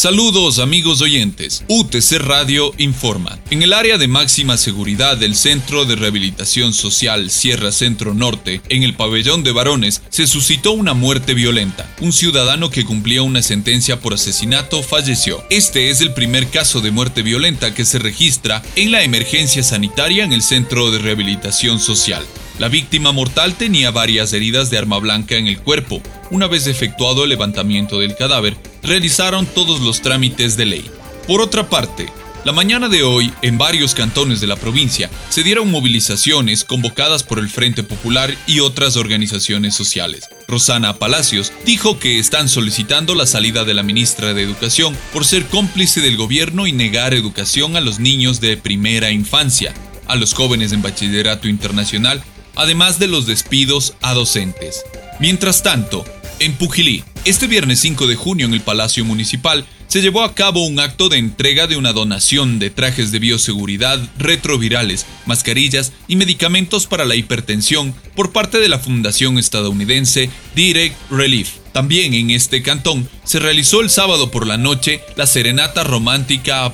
Saludos 0.00 0.60
amigos 0.60 1.02
oyentes. 1.02 1.62
UTC 1.68 2.20
Radio 2.20 2.72
informa. 2.78 3.38
En 3.50 3.62
el 3.62 3.74
área 3.74 3.98
de 3.98 4.08
máxima 4.08 4.56
seguridad 4.56 5.18
del 5.18 5.36
Centro 5.36 5.84
de 5.84 5.94
Rehabilitación 5.94 6.72
Social 6.72 7.30
Sierra 7.30 7.70
Centro 7.70 8.14
Norte, 8.14 8.62
en 8.70 8.82
el 8.82 8.94
pabellón 8.94 9.42
de 9.42 9.52
varones, 9.52 10.00
se 10.08 10.26
suscitó 10.26 10.72
una 10.72 10.94
muerte 10.94 11.34
violenta. 11.34 11.86
Un 12.00 12.14
ciudadano 12.14 12.70
que 12.70 12.86
cumplía 12.86 13.20
una 13.20 13.42
sentencia 13.42 14.00
por 14.00 14.14
asesinato 14.14 14.82
falleció. 14.82 15.44
Este 15.50 15.90
es 15.90 16.00
el 16.00 16.14
primer 16.14 16.48
caso 16.48 16.80
de 16.80 16.92
muerte 16.92 17.20
violenta 17.20 17.74
que 17.74 17.84
se 17.84 17.98
registra 17.98 18.62
en 18.76 18.92
la 18.92 19.02
emergencia 19.02 19.62
sanitaria 19.62 20.24
en 20.24 20.32
el 20.32 20.40
Centro 20.40 20.90
de 20.90 20.98
Rehabilitación 20.98 21.78
Social. 21.78 22.24
La 22.60 22.68
víctima 22.68 23.10
mortal 23.10 23.54
tenía 23.54 23.90
varias 23.90 24.34
heridas 24.34 24.68
de 24.68 24.76
arma 24.76 24.98
blanca 24.98 25.36
en 25.36 25.46
el 25.46 25.58
cuerpo. 25.60 26.02
Una 26.30 26.46
vez 26.46 26.66
efectuado 26.66 27.24
el 27.24 27.30
levantamiento 27.30 27.98
del 27.98 28.14
cadáver, 28.14 28.54
realizaron 28.82 29.46
todos 29.46 29.80
los 29.80 30.02
trámites 30.02 30.58
de 30.58 30.66
ley. 30.66 30.90
Por 31.26 31.40
otra 31.40 31.70
parte, 31.70 32.08
La 32.42 32.52
mañana 32.52 32.88
de 32.88 33.02
hoy, 33.02 33.30
en 33.42 33.58
varios 33.58 33.94
cantones 33.94 34.40
de 34.40 34.46
la 34.46 34.56
provincia, 34.56 35.10
se 35.28 35.42
dieron 35.42 35.70
movilizaciones 35.70 36.64
convocadas 36.64 37.22
por 37.22 37.38
el 37.38 37.50
Frente 37.50 37.82
Popular 37.82 38.34
y 38.46 38.60
otras 38.60 38.96
organizaciones 38.96 39.74
sociales. 39.74 40.26
Rosana 40.48 40.96
Palacios 40.96 41.52
dijo 41.66 41.98
que 41.98 42.18
están 42.18 42.48
solicitando 42.48 43.14
la 43.14 43.26
salida 43.26 43.66
de 43.66 43.74
la 43.74 43.82
ministra 43.82 44.32
de 44.32 44.42
Educación 44.42 44.96
por 45.12 45.26
ser 45.26 45.44
cómplice 45.48 46.00
del 46.00 46.16
gobierno 46.16 46.66
y 46.66 46.72
negar 46.72 47.12
educación 47.12 47.76
a 47.76 47.82
los 47.82 48.00
niños 48.00 48.40
de 48.40 48.56
primera 48.56 49.10
infancia, 49.10 49.74
a 50.06 50.16
los 50.16 50.32
jóvenes 50.32 50.72
en 50.72 50.80
bachillerato 50.80 51.46
internacional, 51.46 52.22
además 52.56 52.98
de 52.98 53.08
los 53.08 53.26
despidos 53.26 53.94
a 54.00 54.14
docentes. 54.14 54.82
Mientras 55.18 55.62
tanto, 55.62 56.04
en 56.38 56.54
Pujilí, 56.54 57.04
este 57.24 57.46
viernes 57.46 57.80
5 57.80 58.06
de 58.06 58.16
junio 58.16 58.46
en 58.46 58.54
el 58.54 58.62
Palacio 58.62 59.04
Municipal, 59.04 59.66
se 59.88 60.00
llevó 60.00 60.22
a 60.22 60.34
cabo 60.34 60.64
un 60.66 60.78
acto 60.80 61.08
de 61.08 61.18
entrega 61.18 61.66
de 61.66 61.76
una 61.76 61.92
donación 61.92 62.58
de 62.58 62.70
trajes 62.70 63.12
de 63.12 63.18
bioseguridad 63.18 64.00
retrovirales, 64.18 65.04
mascarillas 65.26 65.92
y 66.06 66.16
medicamentos 66.16 66.86
para 66.86 67.04
la 67.04 67.16
hipertensión 67.16 67.94
por 68.14 68.32
parte 68.32 68.58
de 68.58 68.68
la 68.68 68.78
fundación 68.78 69.36
estadounidense 69.36 70.30
Direct 70.54 70.96
Relief. 71.10 71.59
También 71.72 72.14
en 72.14 72.30
este 72.30 72.62
cantón 72.62 73.08
se 73.24 73.38
realizó 73.38 73.80
el 73.80 73.90
sábado 73.90 74.30
por 74.30 74.46
la 74.46 74.56
noche 74.56 75.00
la 75.16 75.26
Serenata 75.26 75.84
Romántica 75.84 76.64
a 76.64 76.72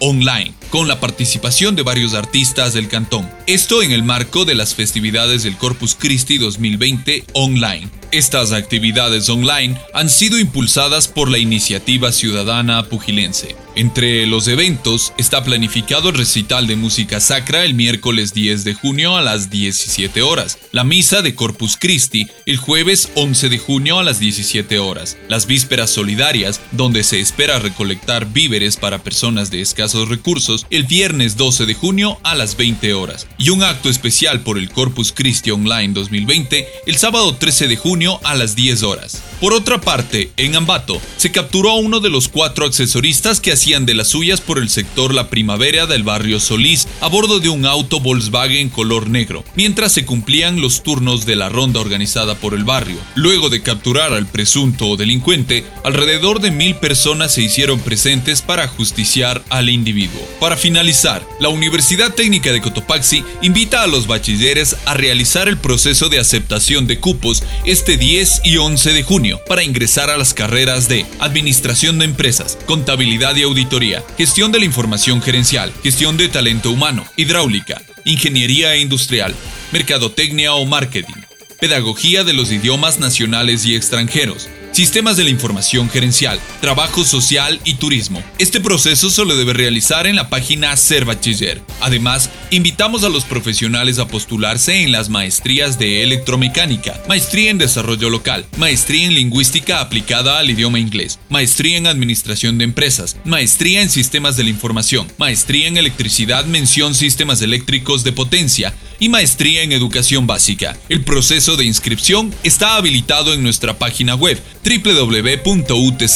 online, 0.00 0.52
con 0.70 0.88
la 0.88 1.00
participación 1.00 1.76
de 1.76 1.82
varios 1.82 2.14
artistas 2.14 2.74
del 2.74 2.88
cantón. 2.88 3.28
Esto 3.46 3.82
en 3.82 3.92
el 3.92 4.02
marco 4.02 4.44
de 4.44 4.54
las 4.54 4.74
festividades 4.74 5.42
del 5.42 5.56
Corpus 5.56 5.94
Christi 5.94 6.38
2020 6.38 7.24
online. 7.32 7.88
Estas 8.10 8.52
actividades 8.52 9.28
online 9.28 9.78
han 9.94 10.10
sido 10.10 10.38
impulsadas 10.38 11.08
por 11.08 11.30
la 11.30 11.38
iniciativa 11.38 12.12
ciudadana 12.12 12.88
pugilense. 12.88 13.56
Entre 13.78 14.26
los 14.26 14.48
eventos 14.48 15.12
está 15.18 15.44
planificado 15.44 16.08
el 16.08 16.16
recital 16.16 16.66
de 16.66 16.74
música 16.74 17.20
sacra 17.20 17.64
el 17.64 17.74
miércoles 17.74 18.34
10 18.34 18.64
de 18.64 18.74
junio 18.74 19.16
a 19.16 19.22
las 19.22 19.50
17 19.50 20.20
horas, 20.20 20.58
la 20.72 20.82
misa 20.82 21.22
de 21.22 21.36
Corpus 21.36 21.76
Christi 21.76 22.26
el 22.44 22.56
jueves 22.56 23.08
11 23.14 23.48
de 23.48 23.58
junio 23.58 24.00
a 24.00 24.02
las 24.02 24.18
17 24.18 24.80
horas, 24.80 25.16
las 25.28 25.46
vísperas 25.46 25.90
solidarias, 25.90 26.60
donde 26.72 27.04
se 27.04 27.20
espera 27.20 27.60
recolectar 27.60 28.26
víveres 28.32 28.76
para 28.76 29.04
personas 29.04 29.52
de 29.52 29.60
escasos 29.60 30.08
recursos, 30.08 30.66
el 30.70 30.82
viernes 30.82 31.36
12 31.36 31.64
de 31.64 31.74
junio 31.74 32.18
a 32.24 32.34
las 32.34 32.56
20 32.56 32.94
horas, 32.94 33.28
y 33.38 33.50
un 33.50 33.62
acto 33.62 33.90
especial 33.90 34.40
por 34.40 34.58
el 34.58 34.70
Corpus 34.70 35.12
Christi 35.12 35.52
Online 35.52 35.94
2020 35.94 36.66
el 36.84 36.96
sábado 36.96 37.36
13 37.36 37.68
de 37.68 37.76
junio 37.76 38.18
a 38.24 38.34
las 38.34 38.56
10 38.56 38.82
horas. 38.82 39.22
Por 39.40 39.52
otra 39.52 39.80
parte, 39.80 40.32
en 40.36 40.56
Ambato, 40.56 41.00
se 41.16 41.30
capturó 41.30 41.70
a 41.70 41.76
uno 41.76 42.00
de 42.00 42.10
los 42.10 42.26
cuatro 42.26 42.66
accesoristas 42.66 43.40
que 43.40 43.52
hacían 43.52 43.86
de 43.86 43.94
las 43.94 44.08
suyas 44.08 44.40
por 44.40 44.58
el 44.58 44.68
sector 44.68 45.14
La 45.14 45.30
Primavera 45.30 45.86
del 45.86 46.02
barrio 46.02 46.40
Solís 46.40 46.88
a 47.00 47.06
bordo 47.06 47.38
de 47.38 47.48
un 47.48 47.64
auto 47.64 48.00
Volkswagen 48.00 48.68
color 48.68 49.08
negro, 49.08 49.44
mientras 49.54 49.92
se 49.92 50.04
cumplían 50.04 50.60
los 50.60 50.82
turnos 50.82 51.24
de 51.24 51.36
la 51.36 51.50
ronda 51.50 51.78
organizada 51.78 52.34
por 52.34 52.52
el 52.52 52.64
barrio. 52.64 52.96
Luego 53.14 53.48
de 53.48 53.62
capturar 53.62 54.12
al 54.12 54.26
presunto 54.26 54.96
delincuente, 54.96 55.64
alrededor 55.84 56.40
de 56.40 56.50
mil 56.50 56.74
personas 56.74 57.32
se 57.32 57.42
hicieron 57.42 57.78
presentes 57.78 58.42
para 58.42 58.66
justiciar 58.66 59.44
al 59.50 59.68
individuo. 59.68 60.20
Para 60.40 60.56
finalizar, 60.56 61.24
la 61.38 61.48
Universidad 61.48 62.12
Técnica 62.12 62.50
de 62.50 62.60
Cotopaxi 62.60 63.22
invita 63.42 63.84
a 63.84 63.86
los 63.86 64.08
bachilleres 64.08 64.74
a 64.84 64.94
realizar 64.94 65.46
el 65.46 65.58
proceso 65.58 66.08
de 66.08 66.18
aceptación 66.18 66.88
de 66.88 66.98
cupos 66.98 67.44
este 67.64 67.96
10 67.96 68.40
y 68.42 68.56
11 68.56 68.92
de 68.94 69.02
junio 69.04 69.27
para 69.36 69.62
ingresar 69.62 70.10
a 70.10 70.16
las 70.16 70.32
carreras 70.32 70.88
de 70.88 71.04
Administración 71.20 71.98
de 71.98 72.06
Empresas, 72.06 72.58
Contabilidad 72.66 73.36
y 73.36 73.42
Auditoría, 73.42 74.02
Gestión 74.16 74.52
de 74.52 74.60
la 74.60 74.64
Información 74.64 75.20
Gerencial, 75.20 75.72
Gestión 75.82 76.16
de 76.16 76.28
Talento 76.28 76.70
Humano, 76.70 77.04
Hidráulica, 77.16 77.82
Ingeniería 78.04 78.74
e 78.74 78.80
Industrial, 78.80 79.34
Mercadotecnia 79.72 80.54
o 80.54 80.64
Marketing, 80.64 81.22
Pedagogía 81.60 82.24
de 82.24 82.32
los 82.32 82.50
idiomas 82.50 82.98
nacionales 83.00 83.66
y 83.66 83.74
extranjeros, 83.74 84.48
Sistemas 84.72 85.16
de 85.16 85.24
la 85.24 85.30
Información 85.30 85.90
Gerencial, 85.90 86.38
Trabajo 86.60 87.02
Social 87.02 87.60
y 87.64 87.74
Turismo. 87.74 88.22
Este 88.38 88.60
proceso 88.60 89.10
se 89.10 89.24
lo 89.24 89.36
debe 89.36 89.52
realizar 89.52 90.06
en 90.06 90.14
la 90.14 90.28
página 90.28 90.76
Ser 90.76 91.04
Bachiller. 91.04 91.60
Además, 91.80 92.30
invitamos 92.50 93.02
a 93.02 93.08
los 93.08 93.24
profesionales 93.24 93.98
a 93.98 94.06
postularse 94.06 94.82
en 94.82 94.92
las 94.92 95.08
maestrías 95.08 95.78
de 95.78 96.04
electromecánica, 96.04 97.02
maestría 97.08 97.50
en 97.50 97.58
desarrollo 97.58 98.08
local, 98.08 98.46
maestría 98.56 99.06
en 99.06 99.14
lingüística 99.14 99.80
aplicada 99.80 100.38
al 100.38 100.50
idioma 100.50 100.78
inglés, 100.78 101.18
maestría 101.28 101.76
en 101.76 101.86
administración 101.88 102.58
de 102.58 102.64
empresas, 102.64 103.16
maestría 103.24 103.82
en 103.82 103.90
sistemas 103.90 104.36
de 104.36 104.44
la 104.44 104.50
información, 104.50 105.10
maestría 105.18 105.66
en 105.66 105.76
electricidad 105.76 106.44
mención 106.44 106.94
sistemas 106.94 107.42
eléctricos 107.42 108.04
de 108.04 108.12
potencia 108.12 108.74
y 109.00 109.08
maestría 109.08 109.62
en 109.62 109.72
educación 109.72 110.26
básica. 110.26 110.76
El 110.88 111.04
proceso 111.04 111.56
de 111.56 111.64
inscripción 111.64 112.34
está 112.42 112.76
habilitado 112.76 113.34
en 113.34 113.42
nuestra 113.42 113.78
página 113.78 114.14
web 114.14 114.40
www.utc.edu.es. 114.68 116.08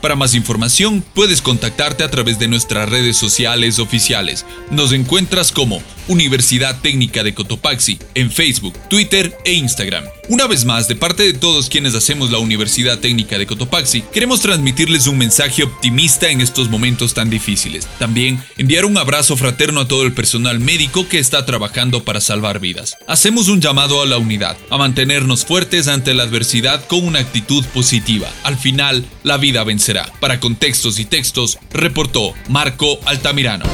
Para 0.00 0.16
más 0.16 0.34
información, 0.34 1.04
puedes 1.14 1.42
contactarte 1.42 2.04
a 2.04 2.10
través 2.10 2.38
de 2.38 2.48
nuestras 2.48 2.88
redes 2.88 3.16
sociales 3.16 3.78
oficiales. 3.78 4.46
Nos 4.70 4.92
encuentras 4.92 5.52
como 5.52 5.82
Universidad 6.06 6.80
Técnica 6.80 7.22
de 7.24 7.34
Cotopaxi 7.34 7.98
en 8.14 8.30
Facebook, 8.30 8.74
Twitter 8.88 9.36
e 9.44 9.54
Instagram. 9.54 10.04
Una 10.30 10.46
vez 10.46 10.66
más, 10.66 10.88
de 10.88 10.94
parte 10.94 11.22
de 11.22 11.32
todos 11.32 11.70
quienes 11.70 11.94
hacemos 11.94 12.30
la 12.30 12.36
Universidad 12.36 12.98
Técnica 12.98 13.38
de 13.38 13.46
Cotopaxi, 13.46 14.02
queremos 14.12 14.40
transmitirles 14.40 15.06
un 15.06 15.16
mensaje 15.16 15.62
optimista 15.62 16.28
en 16.28 16.42
estos 16.42 16.68
momentos 16.68 17.14
tan 17.14 17.30
difíciles. 17.30 17.88
También 17.98 18.38
enviar 18.58 18.84
un 18.84 18.98
abrazo 18.98 19.38
fraterno 19.38 19.80
a 19.80 19.88
todo 19.88 20.02
el 20.02 20.12
personal 20.12 20.60
médico 20.60 21.08
que 21.08 21.18
está 21.18 21.46
trabajando 21.46 22.04
para 22.04 22.20
salvar 22.20 22.60
vidas. 22.60 22.98
Hacemos 23.06 23.48
un 23.48 23.62
llamado 23.62 24.02
a 24.02 24.06
la 24.06 24.18
unidad, 24.18 24.58
a 24.68 24.76
mantenernos 24.76 25.46
fuertes 25.46 25.88
ante 25.88 26.12
la 26.12 26.24
adversidad 26.24 26.84
con 26.86 27.06
una 27.06 27.20
actitud 27.20 27.64
positiva. 27.72 28.28
Al 28.42 28.58
final, 28.58 29.06
la 29.22 29.38
vida 29.38 29.64
vencerá. 29.64 30.12
Para 30.20 30.40
contextos 30.40 30.98
y 30.98 31.06
textos, 31.06 31.58
reportó 31.70 32.34
Marco 32.50 33.00
Altamirano. 33.06 33.64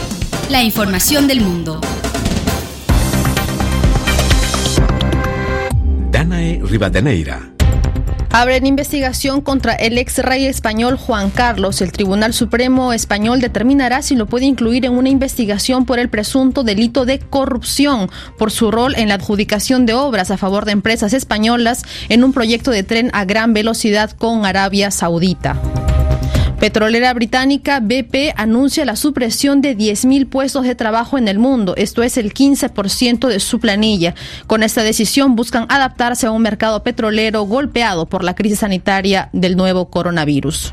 La 0.50 0.62
información 0.62 1.26
del 1.26 1.40
mundo. 1.40 1.80
Rivadeneira. 6.74 7.52
Abren 8.32 8.66
investigación 8.66 9.42
contra 9.42 9.74
el 9.74 9.96
ex 9.96 10.18
rey 10.18 10.46
español 10.46 10.96
Juan 10.96 11.30
Carlos. 11.30 11.80
El 11.80 11.92
Tribunal 11.92 12.34
Supremo 12.34 12.92
Español 12.92 13.40
determinará 13.40 14.02
si 14.02 14.16
lo 14.16 14.26
puede 14.26 14.46
incluir 14.46 14.84
en 14.84 14.94
una 14.94 15.08
investigación 15.08 15.86
por 15.86 16.00
el 16.00 16.08
presunto 16.08 16.64
delito 16.64 17.04
de 17.04 17.20
corrupción 17.20 18.10
por 18.36 18.50
su 18.50 18.72
rol 18.72 18.96
en 18.96 19.06
la 19.06 19.14
adjudicación 19.14 19.86
de 19.86 19.94
obras 19.94 20.32
a 20.32 20.36
favor 20.36 20.64
de 20.64 20.72
empresas 20.72 21.12
españolas 21.12 21.84
en 22.08 22.24
un 22.24 22.32
proyecto 22.32 22.72
de 22.72 22.82
tren 22.82 23.08
a 23.12 23.24
gran 23.24 23.52
velocidad 23.52 24.10
con 24.10 24.44
Arabia 24.44 24.90
Saudita. 24.90 25.56
Petrolera 26.64 27.12
británica 27.12 27.78
BP 27.78 28.32
anuncia 28.36 28.86
la 28.86 28.96
supresión 28.96 29.60
de 29.60 29.76
10.000 29.76 30.26
puestos 30.26 30.64
de 30.64 30.74
trabajo 30.74 31.18
en 31.18 31.28
el 31.28 31.38
mundo, 31.38 31.74
esto 31.76 32.02
es 32.02 32.16
el 32.16 32.32
15% 32.32 33.28
de 33.28 33.38
su 33.38 33.60
planilla. 33.60 34.14
Con 34.46 34.62
esta 34.62 34.82
decisión 34.82 35.36
buscan 35.36 35.66
adaptarse 35.68 36.26
a 36.26 36.30
un 36.30 36.40
mercado 36.40 36.82
petrolero 36.82 37.42
golpeado 37.42 38.06
por 38.06 38.24
la 38.24 38.34
crisis 38.34 38.60
sanitaria 38.60 39.28
del 39.34 39.58
nuevo 39.58 39.90
coronavirus. 39.90 40.72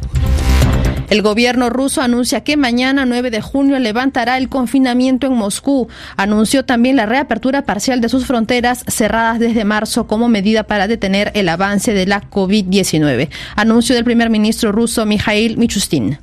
El 1.12 1.24
gobierno 1.24 1.70
ruso 1.70 2.02
anuncia 2.02 2.46
que 2.46 2.56
mañana 2.56 3.06
9 3.06 3.32
de 3.32 3.42
junio 3.42 3.78
levantará 3.80 4.38
el 4.38 4.48
confinamiento 4.48 5.28
en 5.28 5.34
Moscú. 5.34 5.90
Anunció 6.16 6.64
también 6.64 6.96
la 6.96 7.06
reapertura 7.06 7.64
parcial 7.64 8.00
de 8.00 8.08
sus 8.08 8.26
fronteras 8.26 8.86
cerradas 8.88 9.38
desde 9.38 9.66
marzo 9.66 10.08
como 10.08 10.30
medida 10.30 10.64
para 10.64 10.88
detener 10.88 11.34
el 11.36 11.50
avance 11.50 11.94
de 11.94 12.06
la 12.06 12.22
COVID-19. 12.22 13.28
Anuncio 13.58 13.94
del 13.94 14.06
primer 14.06 14.30
ministro 14.30 14.72
ruso 14.72 15.06
Mikhail 15.06 15.58
Michustin. 15.58 16.18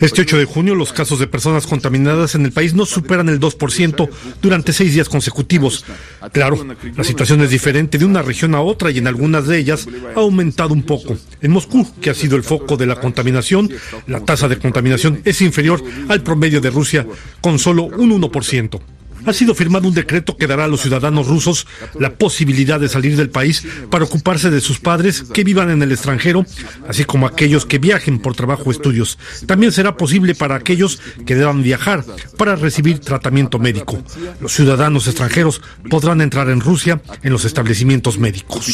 Este 0.00 0.20
8 0.20 0.36
de 0.36 0.44
junio, 0.44 0.74
los 0.74 0.92
casos 0.92 1.18
de 1.18 1.26
personas 1.26 1.66
contaminadas 1.66 2.34
en 2.34 2.44
el 2.44 2.52
país 2.52 2.74
no 2.74 2.84
superan 2.84 3.30
el 3.30 3.40
2% 3.40 4.08
durante 4.42 4.74
seis 4.74 4.92
días 4.92 5.08
consecutivos. 5.08 5.86
Claro, 6.30 6.58
la 6.94 7.04
situación 7.04 7.40
es 7.40 7.48
diferente 7.48 7.96
de 7.96 8.04
una 8.04 8.20
región 8.20 8.54
a 8.54 8.60
otra 8.60 8.90
y 8.90 8.98
en 8.98 9.06
algunas 9.06 9.46
de 9.46 9.58
ellas 9.58 9.88
ha 10.14 10.20
aumentado 10.20 10.74
un 10.74 10.82
poco. 10.82 11.16
En 11.40 11.52
Moscú, 11.52 11.86
que 12.02 12.10
ha 12.10 12.14
sido 12.14 12.36
el 12.36 12.42
foco 12.42 12.76
de 12.76 12.84
la 12.84 13.00
contaminación, 13.00 13.70
la 14.06 14.20
tasa 14.20 14.46
de 14.46 14.58
contaminación 14.58 15.22
es 15.24 15.40
inferior 15.40 15.82
al 16.08 16.22
promedio 16.22 16.60
de 16.60 16.68
Rusia, 16.68 17.06
con 17.40 17.58
solo 17.58 17.84
un 17.84 18.20
1% 18.20 18.78
ha 19.26 19.32
sido 19.32 19.54
firmado 19.54 19.88
un 19.88 19.94
decreto 19.94 20.36
que 20.36 20.46
dará 20.46 20.64
a 20.64 20.68
los 20.68 20.82
ciudadanos 20.82 21.26
rusos 21.26 21.66
la 21.98 22.14
posibilidad 22.14 22.80
de 22.80 22.88
salir 22.88 23.16
del 23.16 23.30
país 23.30 23.66
para 23.90 24.04
ocuparse 24.04 24.50
de 24.50 24.60
sus 24.60 24.80
padres 24.80 25.22
que 25.22 25.44
vivan 25.44 25.70
en 25.70 25.82
el 25.82 25.92
extranjero, 25.92 26.44
así 26.88 27.04
como 27.04 27.26
aquellos 27.26 27.66
que 27.66 27.78
viajen 27.78 28.18
por 28.18 28.34
trabajo 28.34 28.64
o 28.66 28.70
estudios. 28.70 29.18
También 29.46 29.72
será 29.72 29.96
posible 29.96 30.34
para 30.34 30.56
aquellos 30.56 31.00
que 31.26 31.34
deban 31.34 31.62
viajar 31.62 32.04
para 32.36 32.56
recibir 32.56 32.98
tratamiento 32.98 33.58
médico. 33.58 34.02
Los 34.40 34.52
ciudadanos 34.52 35.06
extranjeros 35.06 35.60
podrán 35.88 36.20
entrar 36.20 36.48
en 36.48 36.60
Rusia 36.60 37.00
en 37.22 37.32
los 37.32 37.44
establecimientos 37.44 38.18
médicos. 38.18 38.66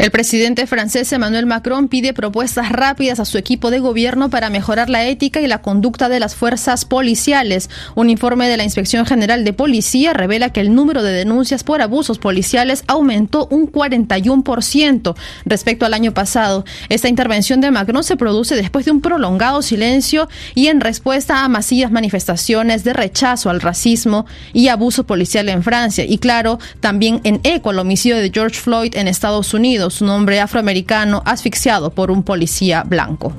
El 0.00 0.10
presidente 0.10 0.66
francés 0.66 1.12
Emmanuel 1.12 1.44
Macron 1.44 1.88
pide 1.88 2.14
propuestas 2.14 2.70
rápidas 2.72 3.20
a 3.20 3.26
su 3.26 3.36
equipo 3.36 3.70
de 3.70 3.80
gobierno 3.80 4.30
para 4.30 4.48
mejorar 4.48 4.88
la 4.88 5.04
ética 5.04 5.42
y 5.42 5.46
la 5.46 5.60
conducta 5.60 6.08
de 6.08 6.18
las 6.18 6.34
fuerzas 6.34 6.86
policiales. 6.86 7.68
Un 7.94 8.10
informe 8.10 8.48
de 8.48 8.56
la 8.56 8.64
Inspección 8.64 9.06
General 9.06 9.44
de 9.44 9.52
Policía 9.52 10.12
revela 10.12 10.50
que 10.50 10.60
el 10.60 10.74
número 10.74 11.02
de 11.02 11.12
denuncias 11.12 11.64
por 11.64 11.82
abusos 11.82 12.18
policiales 12.18 12.84
aumentó 12.86 13.46
un 13.50 13.70
41% 13.70 15.14
respecto 15.44 15.86
al 15.86 15.94
año 15.94 16.12
pasado. 16.12 16.64
Esta 16.88 17.08
intervención 17.08 17.60
de 17.60 17.70
Macron 17.70 18.04
se 18.04 18.16
produce 18.16 18.56
después 18.56 18.84
de 18.84 18.90
un 18.90 19.00
prolongado 19.00 19.62
silencio 19.62 20.28
y 20.54 20.68
en 20.68 20.80
respuesta 20.80 21.44
a 21.44 21.48
masivas 21.48 21.90
manifestaciones 21.90 22.84
de 22.84 22.92
rechazo 22.92 23.50
al 23.50 23.60
racismo 23.60 24.26
y 24.52 24.68
abuso 24.68 25.04
policial 25.04 25.48
en 25.48 25.62
Francia. 25.62 26.04
Y 26.04 26.18
claro, 26.18 26.58
también 26.80 27.20
en 27.24 27.40
eco 27.44 27.70
al 27.70 27.78
homicidio 27.78 28.16
de 28.16 28.30
George 28.32 28.58
Floyd 28.58 28.94
en 28.96 29.08
Estados 29.08 29.54
Unidos 29.54 29.94
su 29.94 30.04
nombre 30.04 30.40
afroamericano 30.40 31.22
asfixiado 31.24 31.90
por 31.90 32.10
un 32.10 32.22
policía 32.22 32.82
blanco. 32.84 33.32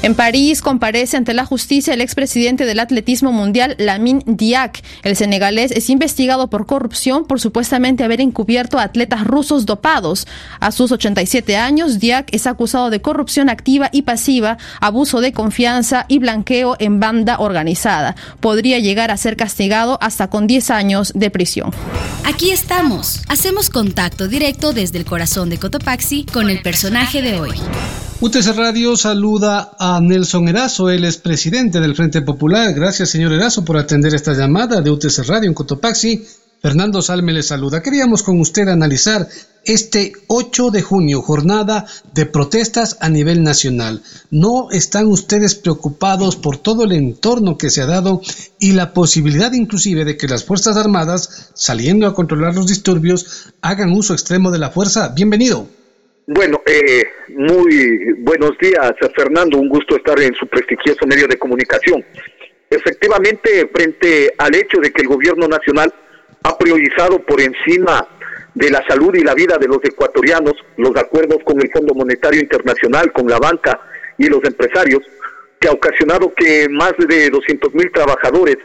En 0.00 0.14
París 0.14 0.62
comparece 0.62 1.16
ante 1.16 1.34
la 1.34 1.44
justicia 1.44 1.92
el 1.92 2.00
expresidente 2.00 2.64
del 2.66 2.78
atletismo 2.78 3.32
mundial, 3.32 3.74
Lamin 3.78 4.22
Diak. 4.26 4.80
El 5.02 5.16
senegalés 5.16 5.72
es 5.72 5.90
investigado 5.90 6.48
por 6.48 6.66
corrupción 6.66 7.24
por 7.26 7.40
supuestamente 7.40 8.04
haber 8.04 8.20
encubierto 8.20 8.78
a 8.78 8.84
atletas 8.84 9.24
rusos 9.24 9.66
dopados. 9.66 10.28
A 10.60 10.70
sus 10.70 10.92
87 10.92 11.56
años, 11.56 11.98
Diak 11.98 12.28
es 12.32 12.46
acusado 12.46 12.90
de 12.90 13.02
corrupción 13.02 13.48
activa 13.48 13.90
y 13.92 14.02
pasiva, 14.02 14.56
abuso 14.80 15.20
de 15.20 15.32
confianza 15.32 16.04
y 16.06 16.20
blanqueo 16.20 16.76
en 16.78 17.00
banda 17.00 17.40
organizada. 17.40 18.14
Podría 18.38 18.78
llegar 18.78 19.10
a 19.10 19.16
ser 19.16 19.36
castigado 19.36 19.98
hasta 20.00 20.30
con 20.30 20.46
10 20.46 20.70
años 20.70 21.12
de 21.16 21.30
prisión. 21.30 21.72
Aquí 22.24 22.50
estamos. 22.50 23.22
Hacemos 23.28 23.68
contacto 23.68 24.28
directo 24.28 24.72
desde 24.72 24.98
el 24.98 25.04
corazón 25.04 25.50
de 25.50 25.58
Cotopaxi 25.58 26.24
con 26.24 26.50
el 26.50 26.62
personaje 26.62 27.20
de 27.20 27.40
hoy. 27.40 27.50
UTC 28.20 28.56
Radio 28.56 28.96
saluda 28.96 29.76
a 29.78 30.00
Nelson 30.00 30.48
Erazo, 30.48 30.90
él 30.90 31.04
es 31.04 31.18
presidente 31.18 31.78
del 31.78 31.94
Frente 31.94 32.20
Popular. 32.20 32.74
Gracias, 32.74 33.10
señor 33.10 33.32
Erazo, 33.32 33.64
por 33.64 33.76
atender 33.76 34.12
esta 34.12 34.32
llamada 34.32 34.80
de 34.80 34.90
UTC 34.90 35.20
Radio 35.28 35.46
en 35.46 35.54
Cotopaxi. 35.54 36.26
Fernando 36.60 37.00
Salme 37.00 37.32
le 37.32 37.44
saluda. 37.44 37.80
Queríamos 37.80 38.24
con 38.24 38.40
usted 38.40 38.66
analizar 38.66 39.28
este 39.64 40.14
8 40.26 40.72
de 40.72 40.82
junio, 40.82 41.22
jornada 41.22 41.86
de 42.12 42.26
protestas 42.26 42.96
a 43.00 43.08
nivel 43.08 43.44
nacional. 43.44 44.02
¿No 44.32 44.72
están 44.72 45.06
ustedes 45.06 45.54
preocupados 45.54 46.34
por 46.34 46.56
todo 46.56 46.82
el 46.82 46.92
entorno 46.92 47.56
que 47.56 47.70
se 47.70 47.82
ha 47.82 47.86
dado 47.86 48.20
y 48.58 48.72
la 48.72 48.92
posibilidad 48.94 49.52
inclusive 49.52 50.04
de 50.04 50.16
que 50.16 50.26
las 50.26 50.42
Fuerzas 50.42 50.76
Armadas, 50.76 51.50
saliendo 51.54 52.08
a 52.08 52.14
controlar 52.16 52.56
los 52.56 52.66
disturbios, 52.66 53.52
hagan 53.60 53.92
uso 53.92 54.12
extremo 54.12 54.50
de 54.50 54.58
la 54.58 54.70
fuerza? 54.70 55.10
Bienvenido. 55.10 55.77
Bueno, 56.30 56.60
eh, 56.66 57.04
muy 57.28 58.12
buenos 58.18 58.50
días, 58.60 58.92
Fernando. 59.16 59.56
Un 59.56 59.70
gusto 59.70 59.96
estar 59.96 60.20
en 60.20 60.34
su 60.34 60.46
prestigioso 60.46 61.06
medio 61.06 61.26
de 61.26 61.38
comunicación. 61.38 62.04
Efectivamente, 62.68 63.66
frente 63.74 64.34
al 64.36 64.54
hecho 64.54 64.78
de 64.78 64.90
que 64.90 65.00
el 65.00 65.08
gobierno 65.08 65.48
nacional 65.48 65.90
ha 66.42 66.58
priorizado 66.58 67.24
por 67.24 67.40
encima 67.40 68.06
de 68.54 68.70
la 68.70 68.86
salud 68.86 69.14
y 69.14 69.24
la 69.24 69.32
vida 69.32 69.56
de 69.56 69.68
los 69.68 69.78
ecuatorianos 69.82 70.52
los 70.76 70.94
acuerdos 70.96 71.38
con 71.44 71.58
el 71.62 71.72
Fondo 71.72 71.94
Monetario 71.94 72.42
Internacional, 72.42 73.10
con 73.10 73.26
la 73.26 73.38
banca 73.38 73.80
y 74.18 74.26
los 74.26 74.44
empresarios, 74.44 75.00
que 75.58 75.68
ha 75.68 75.72
ocasionado 75.72 76.34
que 76.34 76.68
más 76.68 76.92
de 77.08 77.30
200 77.30 77.72
mil 77.72 77.90
trabajadores 77.90 78.58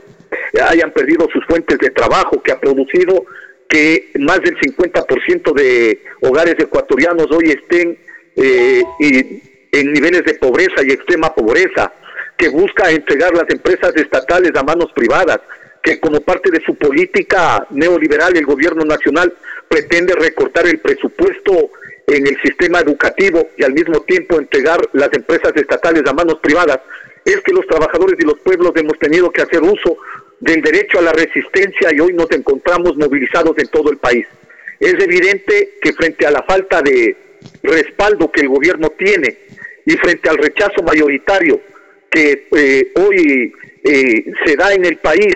hayan 0.67 0.91
perdido 0.91 1.29
sus 1.31 1.45
fuentes 1.45 1.77
de 1.79 1.91
trabajo, 1.91 2.43
que 2.43 2.51
ha 2.51 2.59
producido 2.59 3.23
que 3.73 4.11
más 4.19 4.39
del 4.41 4.55
50% 4.59 5.51
de 5.51 5.99
hogares 6.21 6.53
ecuatorianos 6.59 7.25
hoy 7.31 7.57
estén 7.57 7.97
eh, 8.35 8.83
en 9.71 9.91
niveles 9.91 10.23
de 10.25 10.35
pobreza 10.35 10.83
y 10.83 10.91
extrema 10.91 11.33
pobreza, 11.33 11.91
que 12.37 12.49
busca 12.49 12.91
entregar 12.91 13.33
las 13.33 13.49
empresas 13.49 13.91
estatales 13.95 14.51
a 14.55 14.61
manos 14.61 14.91
privadas, 14.93 15.39
que 15.81 15.99
como 15.99 16.21
parte 16.21 16.51
de 16.51 16.61
su 16.63 16.75
política 16.75 17.65
neoliberal 17.71 18.37
el 18.37 18.45
gobierno 18.45 18.85
nacional 18.85 19.33
pretende 19.67 20.13
recortar 20.13 20.67
el 20.67 20.77
presupuesto 20.77 21.71
en 22.05 22.27
el 22.27 22.39
sistema 22.43 22.79
educativo 22.79 23.49
y 23.57 23.63
al 23.63 23.73
mismo 23.73 24.01
tiempo 24.01 24.37
entregar 24.37 24.81
las 24.93 25.11
empresas 25.13 25.51
estatales 25.55 26.03
a 26.05 26.13
manos 26.13 26.37
privadas, 26.43 26.79
es 27.25 27.41
que 27.41 27.53
los 27.53 27.65
trabajadores 27.65 28.19
y 28.19 28.25
los 28.25 28.37
pueblos 28.39 28.71
hemos 28.75 28.99
tenido 28.99 29.31
que 29.31 29.41
hacer 29.41 29.63
uso 29.63 29.97
del 30.43 30.61
derecho 30.61 30.99
a 30.99 31.03
la 31.03 31.13
resistencia 31.13 31.89
y 31.93 32.01
hoy 32.01 32.13
nos 32.13 32.29
encontramos 32.31 32.97
movilizados 32.97 33.57
en 33.57 33.67
todo 33.67 33.89
el 33.89 33.97
país. 33.97 34.27
Es 34.77 34.93
evidente 34.95 35.75
que 35.81 35.93
frente 35.93 36.25
a 36.27 36.31
la 36.31 36.43
falta 36.43 36.81
de 36.81 37.15
respaldo 37.63 38.29
que 38.29 38.41
el 38.41 38.49
gobierno 38.49 38.89
tiene 38.89 39.37
y 39.85 39.93
frente 39.93 40.29
al 40.29 40.37
rechazo 40.37 40.83
mayoritario 40.83 41.61
que 42.11 42.47
eh, 42.55 42.91
hoy 42.95 43.53
eh, 43.85 44.25
se 44.45 44.55
da 44.57 44.73
en 44.73 44.83
el 44.83 44.97
país 44.97 45.33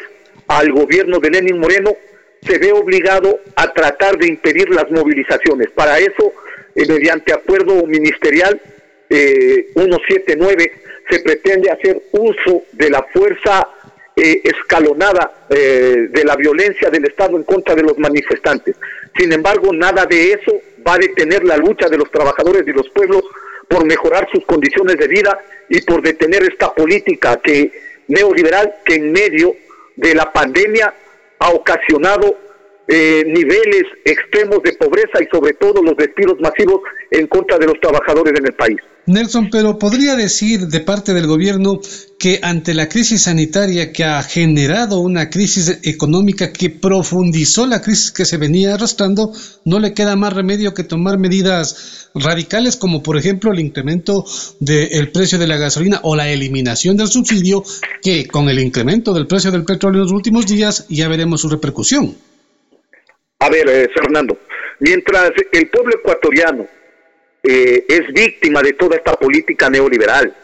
al 0.48 0.72
gobierno 0.74 1.20
de 1.20 1.30
Lenin 1.30 1.58
Moreno, 1.58 1.96
se 2.41 2.58
ve 2.58 2.74
obligado 2.74 3.39
a 3.56 3.74
tratar 3.74 4.17
de 4.17 4.28
impedir 4.28 4.70
las 4.70 4.91
movilizaciones. 4.91 5.70
Para 5.72 6.00
eso, 6.00 6.34
eh, 6.76 6.86
mediante 6.88 7.34
acuerdo 7.34 7.86
ministerial 7.86 8.62
179, 9.10 10.72
se 11.10 11.20
pretende 11.20 11.72
hacer 11.72 12.02
uso 12.12 12.63
de 12.74 12.89
la 12.89 13.02
fuerza 13.13 13.70
eh, 14.19 14.41
escalonada 14.43 15.45
eh, 15.47 16.08
de 16.10 16.25
la 16.25 16.36
violencia 16.36 16.89
del 16.89 17.06
Estado 17.06 17.38
en 17.38 17.43
contra 17.43 17.75
de 17.75 17.84
los 17.84 17.99
manifestantes. 17.99 18.75
Sin 19.15 19.32
embargo, 19.32 19.71
nada 19.71 20.08
de 20.08 20.32
eso 20.32 20.60
va 20.86 20.95
a 20.95 20.97
detener 20.97 21.43
la 21.43 21.56
lucha 21.56 21.88
de 21.88 21.99
los 21.99 22.10
trabajadores 22.10 22.63
y 22.67 22.71
los 22.71 22.89
pueblos 22.89 23.21
por 23.67 23.86
mejorar 23.86 24.27
sus 24.32 24.43
condiciones 24.45 24.97
de 24.97 25.08
vida 25.08 25.38
y 25.69 25.82
por 25.82 26.01
detener 26.01 26.41
esta 26.43 26.73
política 26.73 27.39
que 27.43 27.71
neoliberal 28.08 28.77
que 28.84 28.95
en 28.95 29.12
medio 29.12 29.56
de 29.95 30.15
la 30.15 30.34
pandemia 30.34 30.93
ha 31.38 31.49
ocasionado 31.51 32.47
eh, 32.88 33.23
niveles 33.26 33.84
extremos 34.06 34.60
de 34.63 34.73
pobreza 34.73 35.21
y 35.21 35.28
sobre 35.34 35.54
todo 35.54 35.84
los 35.84 35.95
despidos 35.97 36.39
masivos 36.39 36.82
en 37.12 37.28
contra 37.28 37.58
de 37.58 37.67
los 37.67 37.80
trabajadores 37.82 38.34
en 38.39 38.45
el 38.45 38.54
país. 38.54 38.78
Nelson, 39.08 39.50
pero 39.50 39.80
podría 39.80 40.17
decir 40.17 40.67
de 40.67 40.82
parte 40.82 41.13
del 41.13 41.28
gobierno 41.28 41.80
que 42.19 42.41
ante 42.43 42.73
la 42.73 42.89
crisis 42.89 43.23
sanitaria 43.23 43.93
que 43.93 44.04
ha 44.04 44.21
generado 44.21 45.00
una 45.00 45.30
crisis 45.30 45.80
económica 45.84 46.52
que 46.52 46.69
profundizó 46.69 47.65
la 47.67 47.82
crisis 47.82 48.12
que 48.12 48.26
se 48.26 48.36
venía 48.36 48.73
arrastrando, 48.73 49.32
no 49.63 49.80
le 49.80 49.93
queda 49.93 50.17
más 50.17 50.34
remedio 50.34 50.73
que 50.73 50.84
tomar 50.84 51.17
medidas 51.17 52.10
radicales 52.15 52.76
como 52.76 53.02
por 53.02 53.15
ejemplo 53.15 53.54
el 53.54 53.62
incremento 53.62 54.26
del 54.60 55.10
precio 55.12 55.39
de 55.39 55.47
la 55.47 55.56
gasolina 55.56 56.02
o 56.04 56.17
la 56.17 56.30
eliminación 56.30 56.97
del 56.97 57.08
subsidio 57.08 57.63
que 58.02 58.28
con 58.28 58.50
el 58.50 58.60
incremento 58.60 59.13
del 59.13 59.28
precio 59.28 59.52
del 59.52 59.63
petróleo 59.63 60.02
en 60.02 60.08
los 60.08 60.13
últimos 60.13 60.45
días 60.47 60.86
ya 60.89 61.08
veremos 61.08 61.39
su 61.39 61.47
repercusión. 61.47 62.13
A 63.39 63.50
ver, 63.50 63.69
eh, 63.69 63.88
Fernando, 63.93 64.39
mientras 64.80 65.32
el 65.52 65.69
pueblo 65.69 65.95
ecuatoriano 65.95 66.67
eh, 67.43 67.86
es 67.88 68.08
víctima 68.08 68.63
de 68.63 68.73
toda 68.73 68.97
esta 68.97 69.13
política 69.13 69.69
neoliberal. 69.69 70.36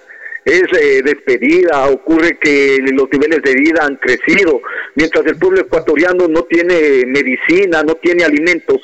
Es 0.45 0.63
eh, 0.79 1.01
despedida, 1.03 1.88
ocurre 1.88 2.38
que 2.38 2.77
los 2.93 3.10
niveles 3.12 3.41
de 3.41 3.56
vida 3.56 3.84
han 3.84 3.95
crecido, 3.95 4.62
mientras 4.93 5.25
el 5.25 5.38
pueblo 5.38 5.62
ecuatoriano 5.62 6.27
no 6.27 6.43
tiene 6.43 7.06
medicina, 7.08 7.82
no 7.82 7.95
tiene 7.95 8.25
alimentos, 8.25 8.79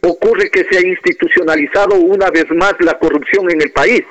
ocurre 0.00 0.50
que 0.50 0.64
se 0.64 0.78
ha 0.78 0.80
institucionalizado 0.80 1.94
una 1.96 2.30
vez 2.30 2.46
más 2.50 2.74
la 2.80 2.98
corrupción 2.98 3.50
en 3.52 3.62
el 3.62 3.70
país. 3.70 4.02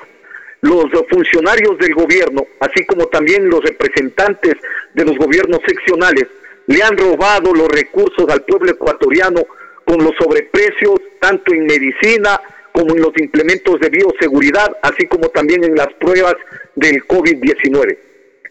Los 0.62 0.86
funcionarios 1.10 1.76
del 1.78 1.94
gobierno, 1.94 2.46
así 2.60 2.86
como 2.86 3.06
también 3.08 3.50
los 3.50 3.62
representantes 3.62 4.54
de 4.94 5.04
los 5.04 5.18
gobiernos 5.18 5.60
seccionales, 5.66 6.26
le 6.66 6.82
han 6.82 6.96
robado 6.96 7.52
los 7.52 7.68
recursos 7.68 8.28
al 8.28 8.44
pueblo 8.44 8.70
ecuatoriano 8.70 9.42
con 9.84 10.02
los 10.02 10.12
sobreprecios, 10.18 11.00
tanto 11.20 11.52
en 11.52 11.66
medicina, 11.66 12.40
como 12.72 12.94
en 12.94 13.02
los 13.02 13.12
implementos 13.18 13.78
de 13.80 13.88
bioseguridad, 13.88 14.76
así 14.82 15.06
como 15.06 15.28
también 15.28 15.62
en 15.62 15.76
las 15.76 15.88
pruebas 16.00 16.34
del 16.74 17.06
COVID-19. 17.06 17.98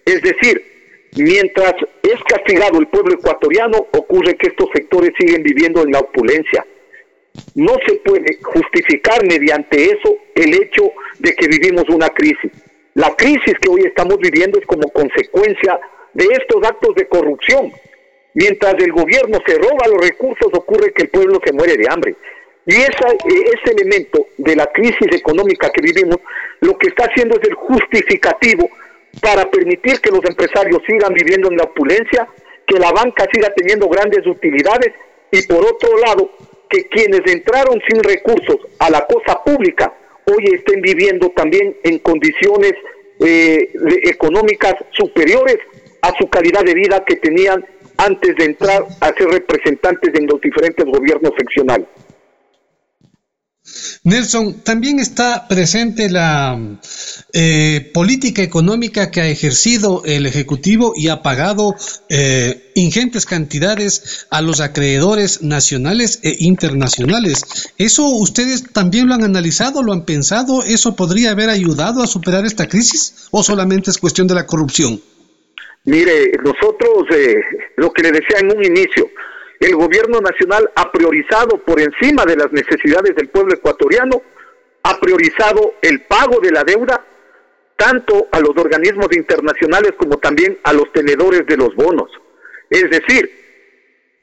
Es 0.05 0.21
decir, 0.21 0.63
mientras 1.17 1.73
es 2.01 2.23
castigado 2.27 2.79
el 2.79 2.87
pueblo 2.87 3.15
ecuatoriano, 3.15 3.77
ocurre 3.91 4.35
que 4.35 4.47
estos 4.47 4.69
sectores 4.73 5.11
siguen 5.19 5.43
viviendo 5.43 5.81
en 5.81 5.91
la 5.91 5.99
opulencia. 5.99 6.65
No 7.55 7.75
se 7.85 7.95
puede 7.95 8.37
justificar 8.41 9.25
mediante 9.25 9.85
eso 9.85 10.15
el 10.35 10.53
hecho 10.53 10.83
de 11.19 11.33
que 11.35 11.47
vivimos 11.47 11.83
una 11.89 12.09
crisis. 12.09 12.51
La 12.93 13.15
crisis 13.15 13.55
que 13.59 13.69
hoy 13.69 13.81
estamos 13.85 14.17
viviendo 14.19 14.59
es 14.59 14.65
como 14.65 14.87
consecuencia 14.89 15.79
de 16.13 16.25
estos 16.25 16.63
actos 16.63 16.95
de 16.95 17.07
corrupción. 17.07 17.73
Mientras 18.33 18.75
el 18.79 18.91
gobierno 18.91 19.39
se 19.45 19.55
roba 19.55 19.87
los 19.87 20.01
recursos, 20.01 20.47
ocurre 20.53 20.91
que 20.93 21.03
el 21.03 21.09
pueblo 21.09 21.39
se 21.45 21.53
muere 21.53 21.77
de 21.77 21.87
hambre. 21.89 22.15
Y 22.65 22.75
esa, 22.75 23.07
ese 23.25 23.71
elemento 23.75 24.27
de 24.37 24.55
la 24.55 24.65
crisis 24.67 25.07
económica 25.11 25.69
que 25.69 25.81
vivimos, 25.81 26.17
lo 26.61 26.77
que 26.77 26.87
está 26.87 27.05
haciendo 27.05 27.39
es 27.39 27.47
el 27.47 27.55
justificativo 27.55 28.69
para 29.21 29.49
permitir 29.51 29.99
que 29.99 30.11
los 30.11 30.23
empresarios 30.25 30.81
sigan 30.87 31.13
viviendo 31.13 31.49
en 31.51 31.57
la 31.57 31.65
opulencia, 31.65 32.27
que 32.65 32.79
la 32.79 32.91
banca 32.91 33.25
siga 33.31 33.53
teniendo 33.53 33.87
grandes 33.89 34.25
utilidades 34.25 34.93
y 35.31 35.41
por 35.43 35.65
otro 35.65 35.97
lado, 35.97 36.31
que 36.69 36.87
quienes 36.87 37.21
entraron 37.25 37.79
sin 37.87 38.01
recursos 38.01 38.57
a 38.79 38.89
la 38.89 39.05
cosa 39.05 39.43
pública 39.43 39.93
hoy 40.25 40.45
estén 40.53 40.81
viviendo 40.81 41.29
también 41.31 41.75
en 41.83 41.99
condiciones 41.99 42.73
eh, 43.19 43.69
económicas 44.03 44.75
superiores 44.91 45.57
a 46.01 46.13
su 46.17 46.29
calidad 46.29 46.63
de 46.63 46.73
vida 46.73 47.03
que 47.05 47.17
tenían 47.17 47.65
antes 48.05 48.35
de 48.35 48.45
entrar 48.45 48.85
a 48.99 49.07
ser 49.13 49.27
representantes 49.29 50.13
en 50.13 50.27
los 50.27 50.41
diferentes 50.41 50.85
gobiernos 50.85 51.31
seccionales. 51.37 51.87
Nelson, 54.03 54.61
también 54.61 54.99
está 54.99 55.47
presente 55.47 56.09
la 56.09 56.59
eh, 57.31 57.91
política 57.93 58.41
económica 58.41 59.09
que 59.09 59.21
ha 59.21 59.27
ejercido 59.27 60.03
el 60.03 60.25
Ejecutivo 60.25 60.93
y 60.97 61.07
ha 61.07 61.21
pagado 61.21 61.73
eh, 62.09 62.71
ingentes 62.75 63.25
cantidades 63.25 64.27
a 64.29 64.41
los 64.41 64.59
acreedores 64.59 65.41
nacionales 65.43 66.19
e 66.23 66.35
internacionales. 66.39 67.71
¿Eso 67.77 68.09
ustedes 68.09 68.63
también 68.73 69.07
lo 69.07 69.13
han 69.13 69.23
analizado, 69.23 69.81
lo 69.81 69.93
han 69.93 70.03
pensado? 70.03 70.63
¿Eso 70.63 70.97
podría 70.97 71.31
haber 71.31 71.49
ayudado 71.49 72.03
a 72.03 72.07
superar 72.07 72.45
esta 72.45 72.67
crisis 72.67 73.27
o 73.31 73.43
solamente 73.43 73.91
es 73.91 73.97
cuestión 73.97 74.27
de 74.27 74.35
la 74.35 74.45
corrupción? 74.45 75.01
Mire, 75.85 76.31
nosotros, 76.43 77.05
eh, 77.11 77.41
lo 77.75 77.91
que 77.91 78.03
le 78.03 78.11
decía 78.11 78.39
en 78.39 78.55
un 78.55 78.63
inicio, 78.63 79.09
el 79.59 79.75
gobierno 79.75 80.19
nacional 80.21 80.69
ha 80.75 80.91
priorizado 80.91 81.57
por 81.57 81.79
encima 81.79 82.23
de 82.25 82.37
las 82.37 82.51
necesidades 82.51 83.15
del 83.15 83.29
pueblo 83.29 83.53
ecuatoriano, 83.53 84.21
ha 84.83 84.99
priorizado 84.99 85.75
el 85.81 86.01
pago 86.01 86.39
de 86.39 86.51
la 86.51 86.63
deuda 86.63 87.05
tanto 87.75 88.27
a 88.31 88.39
los 88.39 88.51
organismos 88.57 89.07
internacionales 89.15 89.93
como 89.97 90.17
también 90.17 90.57
a 90.63 90.73
los 90.73 90.91
tenedores 90.93 91.45
de 91.45 91.57
los 91.57 91.75
bonos. 91.75 92.09
Es 92.69 92.89
decir, 92.89 93.29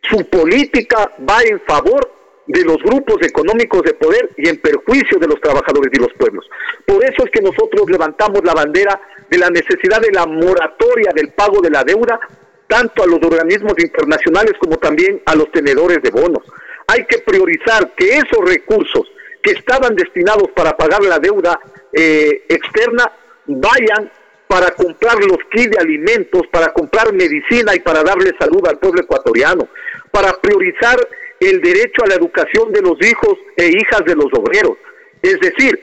su 0.02 0.28
política 0.30 1.12
va 1.28 1.42
en 1.42 1.60
favor 1.60 2.19
de 2.52 2.64
los 2.64 2.78
grupos 2.78 3.16
económicos 3.22 3.82
de 3.82 3.94
poder 3.94 4.30
y 4.36 4.48
en 4.48 4.60
perjuicio 4.60 5.18
de 5.20 5.28
los 5.28 5.40
trabajadores 5.40 5.90
y 5.92 6.00
los 6.00 6.12
pueblos. 6.14 6.44
Por 6.84 7.04
eso 7.04 7.24
es 7.24 7.30
que 7.30 7.40
nosotros 7.40 7.88
levantamos 7.88 8.40
la 8.44 8.54
bandera 8.54 9.00
de 9.30 9.38
la 9.38 9.50
necesidad 9.50 10.00
de 10.00 10.10
la 10.12 10.26
moratoria 10.26 11.12
del 11.14 11.32
pago 11.32 11.60
de 11.60 11.70
la 11.70 11.84
deuda 11.84 12.18
tanto 12.66 13.04
a 13.04 13.06
los 13.06 13.18
organismos 13.22 13.74
internacionales 13.78 14.54
como 14.58 14.78
también 14.78 15.22
a 15.26 15.34
los 15.36 15.50
tenedores 15.52 16.02
de 16.02 16.10
bonos. 16.10 16.42
Hay 16.88 17.04
que 17.06 17.18
priorizar 17.18 17.92
que 17.94 18.18
esos 18.18 18.44
recursos 18.44 19.06
que 19.42 19.52
estaban 19.52 19.94
destinados 19.94 20.50
para 20.54 20.76
pagar 20.76 21.02
la 21.02 21.18
deuda 21.18 21.58
eh, 21.92 22.44
externa 22.48 23.12
vayan 23.46 24.10
para 24.48 24.72
comprar 24.72 25.18
los 25.20 25.38
kits 25.52 25.70
de 25.70 25.78
alimentos, 25.78 26.42
para 26.50 26.72
comprar 26.72 27.12
medicina 27.12 27.74
y 27.76 27.80
para 27.80 28.02
darle 28.02 28.32
salud 28.38 28.66
al 28.66 28.78
pueblo 28.78 29.02
ecuatoriano, 29.02 29.68
para 30.10 30.32
priorizar 30.40 30.98
el 31.40 31.60
derecho 31.62 32.04
a 32.04 32.08
la 32.08 32.14
educación 32.14 32.72
de 32.72 32.82
los 32.82 32.96
hijos 33.00 33.38
e 33.56 33.68
hijas 33.68 34.04
de 34.06 34.14
los 34.14 34.26
obreros. 34.32 34.76
Es 35.22 35.40
decir, 35.40 35.78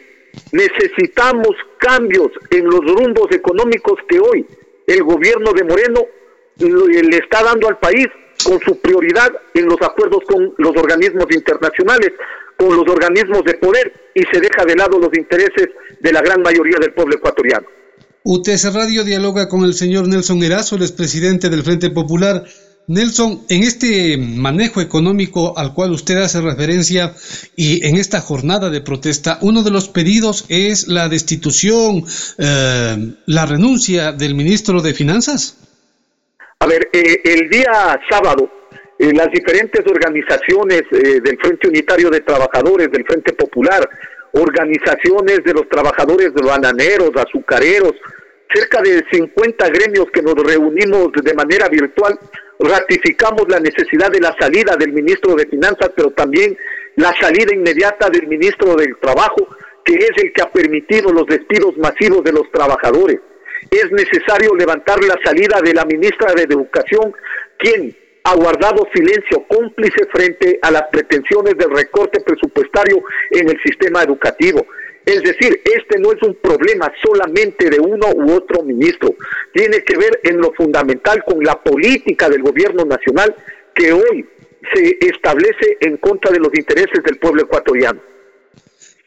necesitamos 0.51 1.49
cambios 1.79 2.29
en 2.51 2.65
los 2.65 2.79
rumbos 2.79 3.27
económicos 3.31 3.99
que 4.07 4.19
hoy 4.19 4.45
el 4.85 5.03
gobierno 5.03 5.51
de 5.53 5.63
Moreno 5.63 6.05
le 6.59 7.17
está 7.17 7.43
dando 7.43 7.67
al 7.67 7.77
país 7.79 8.07
con 8.43 8.59
su 8.61 8.79
prioridad 8.79 9.31
en 9.53 9.65
los 9.65 9.81
acuerdos 9.81 10.23
con 10.27 10.53
los 10.57 10.75
organismos 10.75 11.25
internacionales, 11.31 12.11
con 12.55 12.75
los 12.75 12.87
organismos 12.87 13.43
de 13.43 13.55
poder 13.55 14.11
y 14.13 14.21
se 14.31 14.39
deja 14.39 14.63
de 14.65 14.75
lado 14.75 14.99
los 14.99 15.15
intereses 15.17 15.69
de 15.99 16.11
la 16.11 16.21
gran 16.21 16.41
mayoría 16.41 16.77
del 16.79 16.93
pueblo 16.93 17.15
ecuatoriano. 17.15 17.67
UTS 18.23 18.73
Radio 18.73 19.03
dialoga 19.03 19.47
con 19.47 19.63
el 19.63 19.73
señor 19.73 20.07
Nelson 20.07 20.43
Erazo, 20.43 20.75
el 20.75 20.81
expresidente 20.81 21.49
del 21.49 21.63
Frente 21.63 21.89
Popular. 21.89 22.43
Nelson, 22.87 23.41
en 23.49 23.63
este 23.63 24.17
manejo 24.17 24.79
económico 24.79 25.57
al 25.57 25.73
cual 25.73 25.91
usted 25.91 26.17
hace 26.17 26.39
referencia 26.39 27.13
y 27.57 27.85
en 27.85 27.97
esta 27.97 28.21
jornada 28.21 28.69
de 28.69 28.79
protesta, 28.79 29.39
uno 29.41 29.61
de 29.61 29.71
los 29.71 29.89
pedidos 29.89 30.45
es 30.47 30.87
la 30.87 31.09
destitución, 31.09 32.03
eh, 32.37 32.95
la 33.25 33.45
renuncia 33.45 34.13
del 34.13 34.35
ministro 34.35 34.81
de 34.81 34.93
Finanzas. 34.93 35.57
A 36.59 36.65
ver, 36.65 36.87
eh, 36.93 37.19
el 37.25 37.49
día 37.49 37.99
sábado, 38.09 38.49
eh, 38.97 39.11
las 39.13 39.31
diferentes 39.31 39.85
organizaciones 39.85 40.83
eh, 40.91 41.19
del 41.21 41.37
Frente 41.39 41.67
Unitario 41.67 42.09
de 42.09 42.21
Trabajadores, 42.21 42.89
del 42.89 43.05
Frente 43.05 43.33
Popular, 43.33 43.87
organizaciones 44.31 45.43
de 45.43 45.53
los 45.53 45.67
trabajadores 45.69 46.31
bananeros, 46.33 47.11
azucareros, 47.15 47.93
cerca 48.53 48.81
de 48.81 49.03
50 49.11 49.69
gremios 49.69 50.07
que 50.11 50.21
nos 50.21 50.35
reunimos 50.35 51.11
de 51.11 51.33
manera 51.33 51.67
virtual, 51.67 52.17
ratificamos 52.59 53.43
la 53.49 53.59
necesidad 53.59 54.11
de 54.11 54.19
la 54.19 54.35
salida 54.39 54.75
del 54.77 54.93
ministro 54.93 55.35
de 55.35 55.47
Finanzas, 55.47 55.91
pero 55.95 56.11
también 56.11 56.57
la 56.95 57.13
salida 57.19 57.53
inmediata 57.53 58.09
del 58.09 58.27
ministro 58.27 58.75
del 58.75 58.97
Trabajo, 58.99 59.47
que 59.83 59.95
es 59.95 60.11
el 60.17 60.33
que 60.33 60.41
ha 60.41 60.51
permitido 60.51 61.11
los 61.11 61.25
despidos 61.27 61.77
masivos 61.77 62.23
de 62.23 62.33
los 62.33 62.51
trabajadores 62.51 63.19
es 63.71 63.91
necesario 63.91 64.55
levantar 64.55 65.03
la 65.03 65.17
salida 65.23 65.59
de 65.63 65.73
la 65.73 65.85
ministra 65.85 66.33
de 66.33 66.43
Educación, 66.43 67.13
quien 67.57 67.95
ha 68.23 68.35
guardado 68.35 68.87
silencio 68.93 69.45
cómplice 69.47 70.05
frente 70.11 70.59
a 70.61 70.71
las 70.71 70.83
pretensiones 70.91 71.57
del 71.57 71.71
recorte 71.71 72.19
presupuestario 72.21 73.01
en 73.31 73.49
el 73.49 73.57
sistema 73.63 74.03
educativo. 74.03 74.65
Es 75.07 75.23
decir, 75.23 75.61
este 75.63 75.99
no 75.99 76.11
es 76.11 76.21
un 76.21 76.35
problema 76.35 76.91
solamente 77.01 77.69
de 77.69 77.79
uno 77.79 78.07
u 78.13 78.33
otro 78.33 78.61
ministro, 78.61 79.15
tiene 79.53 79.81
que 79.85 79.95
ver 79.95 80.19
en 80.23 80.37
lo 80.37 80.51
fundamental 80.51 81.23
con 81.23 81.41
la 81.41 81.63
política 81.63 82.27
del 82.27 82.41
gobierno 82.41 82.83
nacional 82.83 83.33
que 83.73 83.93
hoy 83.93 84.27
se 84.73 84.97
establece 84.99 85.77
en 85.79 85.95
contra 85.95 86.29
de 86.29 86.39
los 86.39 86.53
intereses 86.53 87.01
del 87.05 87.19
pueblo 87.19 87.43
ecuatoriano. 87.43 88.01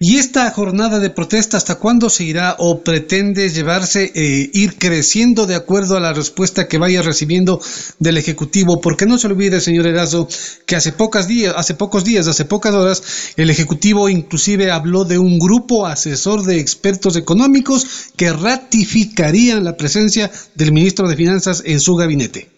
¿Y 0.03 0.17
esta 0.17 0.51
jornada 0.51 0.99
de 0.99 1.11
protesta 1.11 1.59
hasta 1.59 1.75
cuándo 1.75 2.09
se 2.09 2.25
irá 2.25 2.57
o 2.59 2.83
pretende 2.83 3.51
llevarse, 3.51 4.11
eh, 4.15 4.49
ir 4.55 4.79
creciendo 4.79 5.45
de 5.45 5.55
acuerdo 5.55 5.95
a 5.95 6.01
la 6.01 6.15
respuesta 6.15 6.67
que 6.67 6.79
vaya 6.79 7.03
recibiendo 7.03 7.61
del 7.99 8.17
Ejecutivo? 8.17 8.81
Porque 8.81 9.05
no 9.05 9.19
se 9.19 9.27
olvide, 9.27 9.61
señor 9.61 9.87
Erazo, 9.87 10.27
que 10.65 10.75
hace, 10.75 10.93
pocos 10.93 11.29
días, 11.29 11.53
hace 11.55 11.75
pocos 11.75 12.03
días, 12.03 12.29
hace 12.29 12.47
pocas 12.47 12.75
horas, 12.75 13.35
el 13.37 13.51
Ejecutivo 13.51 14.09
inclusive 14.09 14.71
habló 14.71 15.05
de 15.05 15.19
un 15.19 15.39
grupo 15.39 15.85
asesor 15.85 16.45
de 16.45 16.59
expertos 16.59 17.19
económicos 17.19 18.15
que 18.17 18.33
ratificarían 18.33 19.65
la 19.65 19.77
presencia 19.77 20.31
del 20.55 20.73
ministro 20.73 21.09
de 21.09 21.17
Finanzas 21.17 21.63
en 21.67 21.79
su 21.79 21.95
gabinete. 21.97 22.49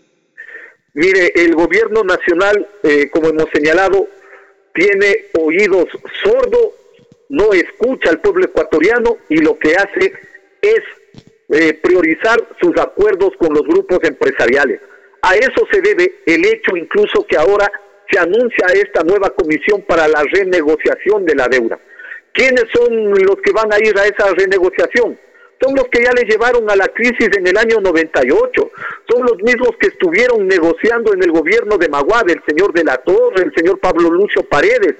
Mire, 0.94 1.32
el 1.34 1.56
gobierno 1.56 2.04
nacional, 2.04 2.68
eh, 2.84 3.10
como 3.10 3.30
hemos 3.30 3.46
señalado, 3.52 4.06
tiene 4.72 5.16
oídos 5.40 5.88
sordos 6.22 6.81
no 7.32 7.50
escucha 7.54 8.10
al 8.10 8.20
pueblo 8.20 8.44
ecuatoriano 8.44 9.16
y 9.30 9.38
lo 9.38 9.58
que 9.58 9.74
hace 9.74 10.12
es 10.60 10.80
eh, 11.48 11.72
priorizar 11.82 12.38
sus 12.60 12.78
acuerdos 12.78 13.30
con 13.38 13.54
los 13.54 13.62
grupos 13.62 14.00
empresariales. 14.02 14.82
A 15.22 15.34
eso 15.36 15.66
se 15.70 15.80
debe 15.80 16.20
el 16.26 16.44
hecho 16.44 16.76
incluso 16.76 17.26
que 17.26 17.38
ahora 17.38 17.72
se 18.10 18.18
anuncia 18.18 18.66
esta 18.74 19.02
nueva 19.02 19.30
comisión 19.30 19.80
para 19.88 20.06
la 20.08 20.22
renegociación 20.30 21.24
de 21.24 21.34
la 21.34 21.48
deuda. 21.48 21.78
¿Quiénes 22.34 22.64
son 22.74 23.10
los 23.10 23.36
que 23.42 23.52
van 23.52 23.72
a 23.72 23.78
ir 23.78 23.98
a 23.98 24.04
esa 24.04 24.34
renegociación? 24.34 25.18
Son 25.58 25.74
los 25.74 25.88
que 25.88 26.02
ya 26.04 26.12
le 26.12 26.28
llevaron 26.28 26.68
a 26.70 26.76
la 26.76 26.88
crisis 26.88 27.30
en 27.34 27.46
el 27.46 27.56
año 27.56 27.80
98, 27.80 28.70
son 29.08 29.22
los 29.22 29.36
mismos 29.42 29.70
que 29.80 29.86
estuvieron 29.86 30.46
negociando 30.46 31.14
en 31.14 31.22
el 31.22 31.30
gobierno 31.30 31.78
de 31.78 31.88
Maguad, 31.88 32.28
el 32.28 32.42
señor 32.46 32.74
de 32.74 32.84
la 32.84 32.98
Torre, 32.98 33.44
el 33.44 33.54
señor 33.54 33.78
Pablo 33.78 34.10
Lucio 34.10 34.42
Paredes, 34.42 34.96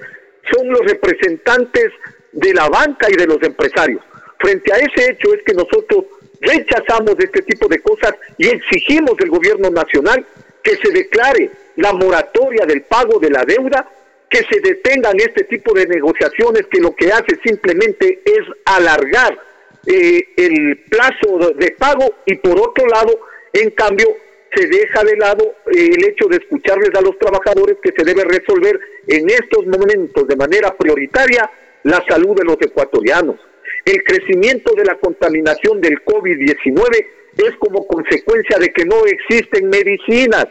son 0.51 0.69
los 0.69 0.81
representantes 0.81 1.91
de 2.33 2.55
la 2.55 2.69
banca 2.69 3.09
y 3.11 3.17
de 3.17 3.27
los 3.27 3.43
empresarios. 3.43 4.03
Frente 4.39 4.73
a 4.73 4.77
ese 4.77 5.13
hecho 5.13 5.35
es 5.35 5.43
que 5.45 5.55
nosotros 5.55 6.05
rechazamos 6.41 7.15
este 7.19 7.43
tipo 7.43 7.69
de 7.69 7.81
cosas 7.81 8.15
y 8.37 8.49
exigimos 8.49 9.17
del 9.17 9.31
gobierno 9.31 9.71
nacional 9.71 10.27
que 10.63 10.77
se 10.77 10.91
declare 10.91 11.51
la 11.77 11.93
moratoria 11.93 12.67
del 12.67 12.83
pago 12.83 13.19
de 13.19 13.31
la 13.31 13.45
deuda, 13.45 13.89
que 14.29 14.39
se 14.39 14.61
detengan 14.61 15.17
este 15.19 15.45
tipo 15.45 15.73
de 15.75 15.87
negociaciones 15.87 16.67
que 16.71 16.81
lo 16.81 16.95
que 16.95 17.13
hace 17.13 17.39
simplemente 17.45 18.23
es 18.25 18.43
alargar 18.65 19.39
eh, 19.87 20.23
el 20.37 20.79
plazo 20.89 21.53
de 21.57 21.73
pago 21.73 22.15
y 22.27 22.37
por 22.37 22.59
otro 22.59 22.87
lado, 22.87 23.19
en 23.53 23.71
cambio, 23.71 24.09
se 24.55 24.67
deja 24.67 25.03
de 25.05 25.17
lado 25.17 25.57
eh, 25.67 25.91
el 25.97 26.05
hecho 26.05 26.29
de 26.29 26.37
escucharles 26.37 26.91
a 26.95 27.01
los 27.01 27.19
trabajadores 27.19 27.79
que 27.83 27.93
se 27.97 28.05
debe 28.05 28.25
resolver 28.25 28.79
en 29.07 29.29
estos 29.29 29.67
momentos 29.67 30.27
de 30.29 30.37
manera 30.37 30.75
prioritaria 30.77 31.51
la 31.85 32.05
salud 32.09 32.37
de 32.37 32.45
los 32.45 32.57
ecuatorianos. 32.61 33.37
El 33.85 34.03
crecimiento 34.05 34.73
de 34.75 34.85
la 34.85 34.97
contaminación 34.97 35.81
del 35.81 36.05
COVID-19 36.05 37.07
es 37.39 37.57
como 37.59 37.87
consecuencia 37.87 38.59
de 38.59 38.73
que 38.73 38.85
no 38.85 39.05
existen 39.07 39.69
medicinas, 39.69 40.47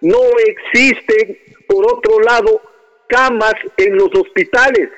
no 0.00 0.20
existen, 0.46 1.38
por 1.66 1.92
otro 1.92 2.20
lado, 2.20 2.60
camas 3.08 3.54
en 3.76 3.96
los 3.96 4.10
hospitales, 4.14 4.90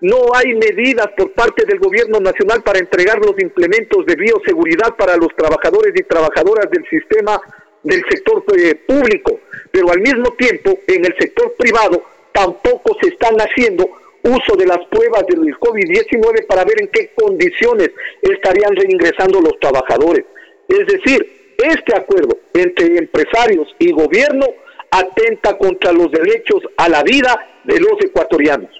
no 0.00 0.16
hay 0.34 0.54
medidas 0.54 1.08
por 1.16 1.32
parte 1.32 1.64
del 1.64 1.78
gobierno 1.78 2.20
nacional 2.20 2.62
para 2.62 2.78
entregar 2.78 3.18
los 3.18 3.34
implementos 3.40 4.04
de 4.06 4.14
bioseguridad 4.14 4.94
para 4.96 5.16
los 5.16 5.34
trabajadores 5.36 5.92
y 5.96 6.02
trabajadoras 6.04 6.70
del 6.70 6.84
sistema 6.88 7.40
del 7.82 8.02
sector 8.10 8.44
eh, 8.58 8.74
público, 8.86 9.40
pero 9.70 9.90
al 9.90 10.00
mismo 10.00 10.32
tiempo 10.34 10.78
en 10.86 11.04
el 11.04 11.14
sector 11.18 11.54
privado 11.56 12.02
tampoco 12.32 12.96
se 13.00 13.08
están 13.08 13.36
haciendo 13.36 13.88
uso 14.26 14.56
de 14.56 14.66
las 14.66 14.78
pruebas 14.90 15.24
del 15.28 15.40
COVID-19 15.58 16.46
para 16.46 16.64
ver 16.64 16.82
en 16.82 16.88
qué 16.88 17.12
condiciones 17.14 17.90
estarían 18.22 18.74
reingresando 18.74 19.40
los 19.40 19.58
trabajadores. 19.60 20.24
Es 20.68 20.86
decir, 20.86 21.54
este 21.58 21.96
acuerdo 21.96 22.38
entre 22.54 22.98
empresarios 22.98 23.68
y 23.78 23.92
gobierno 23.92 24.46
atenta 24.90 25.56
contra 25.56 25.92
los 25.92 26.10
derechos 26.10 26.62
a 26.76 26.88
la 26.88 27.02
vida 27.02 27.34
de 27.64 27.80
los 27.80 27.92
ecuatorianos. 28.00 28.70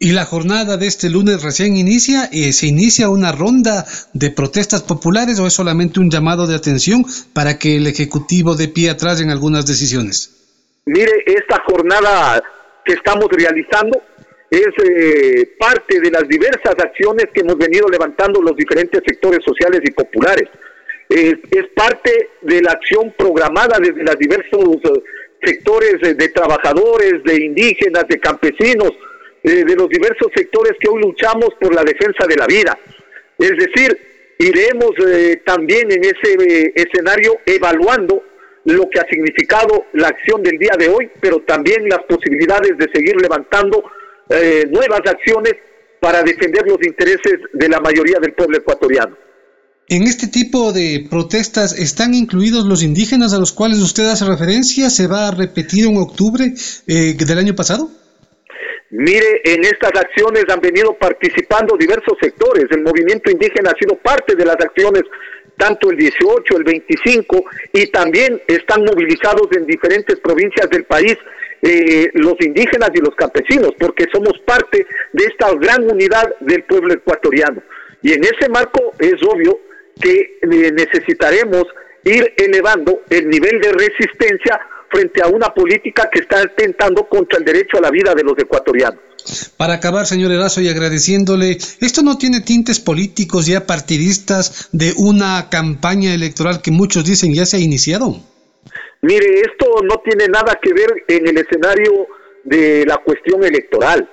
Y 0.00 0.12
la 0.12 0.24
jornada 0.24 0.76
de 0.76 0.86
este 0.86 1.10
lunes 1.10 1.42
recién 1.42 1.76
inicia, 1.76 2.28
y 2.30 2.52
¿se 2.52 2.68
inicia 2.68 3.08
una 3.08 3.32
ronda 3.32 3.84
de 4.12 4.30
protestas 4.30 4.82
populares 4.84 5.40
o 5.40 5.46
es 5.46 5.52
solamente 5.52 5.98
un 5.98 6.08
llamado 6.08 6.46
de 6.46 6.54
atención 6.54 7.04
para 7.32 7.58
que 7.58 7.76
el 7.76 7.86
Ejecutivo 7.88 8.54
de 8.54 8.68
pie 8.68 8.90
atrás 8.90 9.20
en 9.20 9.30
algunas 9.30 9.66
decisiones? 9.66 10.30
Mire, 10.86 11.24
esta 11.26 11.60
jornada 11.66 12.40
que 12.84 12.92
estamos 12.94 13.26
realizando 13.28 14.00
es 14.50 14.68
eh, 14.82 15.54
parte 15.58 16.00
de 16.00 16.10
las 16.10 16.26
diversas 16.26 16.74
acciones 16.78 17.26
que 17.32 17.40
hemos 17.40 17.58
venido 17.58 17.86
levantando 17.88 18.40
los 18.40 18.56
diferentes 18.56 19.02
sectores 19.06 19.40
sociales 19.44 19.80
y 19.84 19.90
populares. 19.90 20.48
es 21.08 21.66
parte 21.74 22.30
de 22.42 22.62
la 22.62 22.72
acción 22.72 23.14
programada 23.16 23.78
desde 23.78 24.02
los 24.02 24.18
diversos 24.18 24.76
eh, 24.84 25.02
sectores 25.42 26.16
de 26.16 26.28
trabajadores, 26.28 27.22
de 27.24 27.44
indígenas, 27.44 28.04
de 28.08 28.18
campesinos, 28.18 28.92
eh, 29.42 29.64
de 29.64 29.76
los 29.76 29.88
diversos 29.88 30.28
sectores 30.34 30.72
que 30.80 30.88
hoy 30.88 31.00
luchamos 31.00 31.50
por 31.60 31.72
la 31.74 31.84
defensa 31.84 32.26
de 32.28 32.36
la 32.36 32.46
vida. 32.46 32.76
Es 33.38 33.52
decir, 33.52 33.96
iremos 34.38 34.90
eh, 35.06 35.40
también 35.44 35.90
en 35.92 36.02
ese 36.02 36.34
eh, 36.38 36.72
escenario 36.74 37.38
evaluando 37.46 38.24
lo 38.64 38.90
que 38.90 38.98
ha 38.98 39.06
significado 39.08 39.86
la 39.92 40.08
acción 40.08 40.42
del 40.42 40.58
día 40.58 40.72
de 40.76 40.88
hoy, 40.88 41.08
pero 41.20 41.38
también 41.40 41.88
las 41.88 42.00
posibilidades 42.00 42.76
de 42.76 42.88
seguir 42.92 43.14
levantando 43.20 43.84
nuevas 44.70 45.00
acciones 45.06 45.54
para 46.00 46.22
defender 46.22 46.64
los 46.66 46.78
intereses 46.82 47.40
de 47.52 47.68
la 47.68 47.80
mayoría 47.80 48.18
del 48.20 48.34
pueblo 48.34 48.58
ecuatoriano. 48.58 49.16
En 49.90 50.02
este 50.02 50.26
tipo 50.26 50.72
de 50.72 51.06
protestas 51.08 51.72
están 51.72 52.12
incluidos 52.12 52.66
los 52.66 52.82
indígenas 52.82 53.32
a 53.32 53.38
los 53.38 53.52
cuales 53.52 53.78
usted 53.78 54.04
hace 54.04 54.26
referencia. 54.26 54.90
¿Se 54.90 55.06
va 55.06 55.28
a 55.28 55.30
repetir 55.30 55.86
en 55.86 55.96
octubre 55.96 56.52
del 56.86 57.38
año 57.38 57.54
pasado? 57.54 57.90
Mire, 58.90 59.42
en 59.44 59.64
estas 59.64 59.92
acciones 59.94 60.44
han 60.48 60.60
venido 60.60 60.94
participando 60.94 61.76
diversos 61.76 62.16
sectores. 62.20 62.64
El 62.70 62.82
movimiento 62.82 63.30
indígena 63.30 63.70
ha 63.70 63.78
sido 63.78 63.96
parte 63.96 64.34
de 64.34 64.46
las 64.46 64.56
acciones, 64.56 65.02
tanto 65.58 65.90
el 65.90 65.98
18, 65.98 66.56
el 66.56 66.64
25, 66.64 67.44
y 67.74 67.86
también 67.88 68.40
están 68.46 68.84
movilizados 68.84 69.48
en 69.56 69.66
diferentes 69.66 70.18
provincias 70.20 70.70
del 70.70 70.84
país 70.84 71.16
eh, 71.60 72.10
los 72.14 72.34
indígenas 72.40 72.90
y 72.94 73.00
los 73.00 73.14
campesinos, 73.14 73.72
porque 73.78 74.06
somos 74.12 74.38
parte 74.46 74.86
de 75.12 75.24
esta 75.24 75.52
gran 75.54 75.90
unidad 75.90 76.34
del 76.40 76.62
pueblo 76.62 76.94
ecuatoriano. 76.94 77.62
Y 78.00 78.12
en 78.12 78.24
ese 78.24 78.48
marco 78.48 78.94
es 78.98 79.20
obvio 79.22 79.58
que 80.00 80.38
eh, 80.40 80.72
necesitaremos 80.72 81.64
ir 82.04 82.32
elevando 82.36 83.02
el 83.10 83.28
nivel 83.28 83.60
de 83.60 83.72
resistencia 83.72 84.60
frente 84.90 85.22
a 85.22 85.28
una 85.28 85.52
política 85.52 86.08
que 86.10 86.20
está 86.20 86.40
atentando 86.40 87.08
contra 87.08 87.38
el 87.38 87.44
derecho 87.44 87.78
a 87.78 87.80
la 87.80 87.90
vida 87.90 88.14
de 88.14 88.22
los 88.22 88.38
ecuatorianos. 88.38 89.00
Para 89.56 89.74
acabar, 89.74 90.06
señor 90.06 90.32
Erazo, 90.32 90.60
y 90.60 90.68
agradeciéndole, 90.68 91.58
¿esto 91.80 92.02
no 92.02 92.16
tiene 92.18 92.40
tintes 92.40 92.80
políticos 92.80 93.46
ya 93.46 93.66
partidistas 93.66 94.68
de 94.72 94.92
una 94.96 95.48
campaña 95.50 96.14
electoral 96.14 96.62
que 96.62 96.70
muchos 96.70 97.04
dicen 97.04 97.34
ya 97.34 97.44
se 97.44 97.56
ha 97.56 97.60
iniciado? 97.60 98.16
Mire, 99.02 99.40
esto 99.40 99.66
no 99.82 100.00
tiene 100.04 100.26
nada 100.28 100.58
que 100.60 100.72
ver 100.72 101.04
en 101.06 101.26
el 101.28 101.38
escenario 101.38 102.06
de 102.44 102.84
la 102.86 102.96
cuestión 102.98 103.44
electoral. 103.44 104.08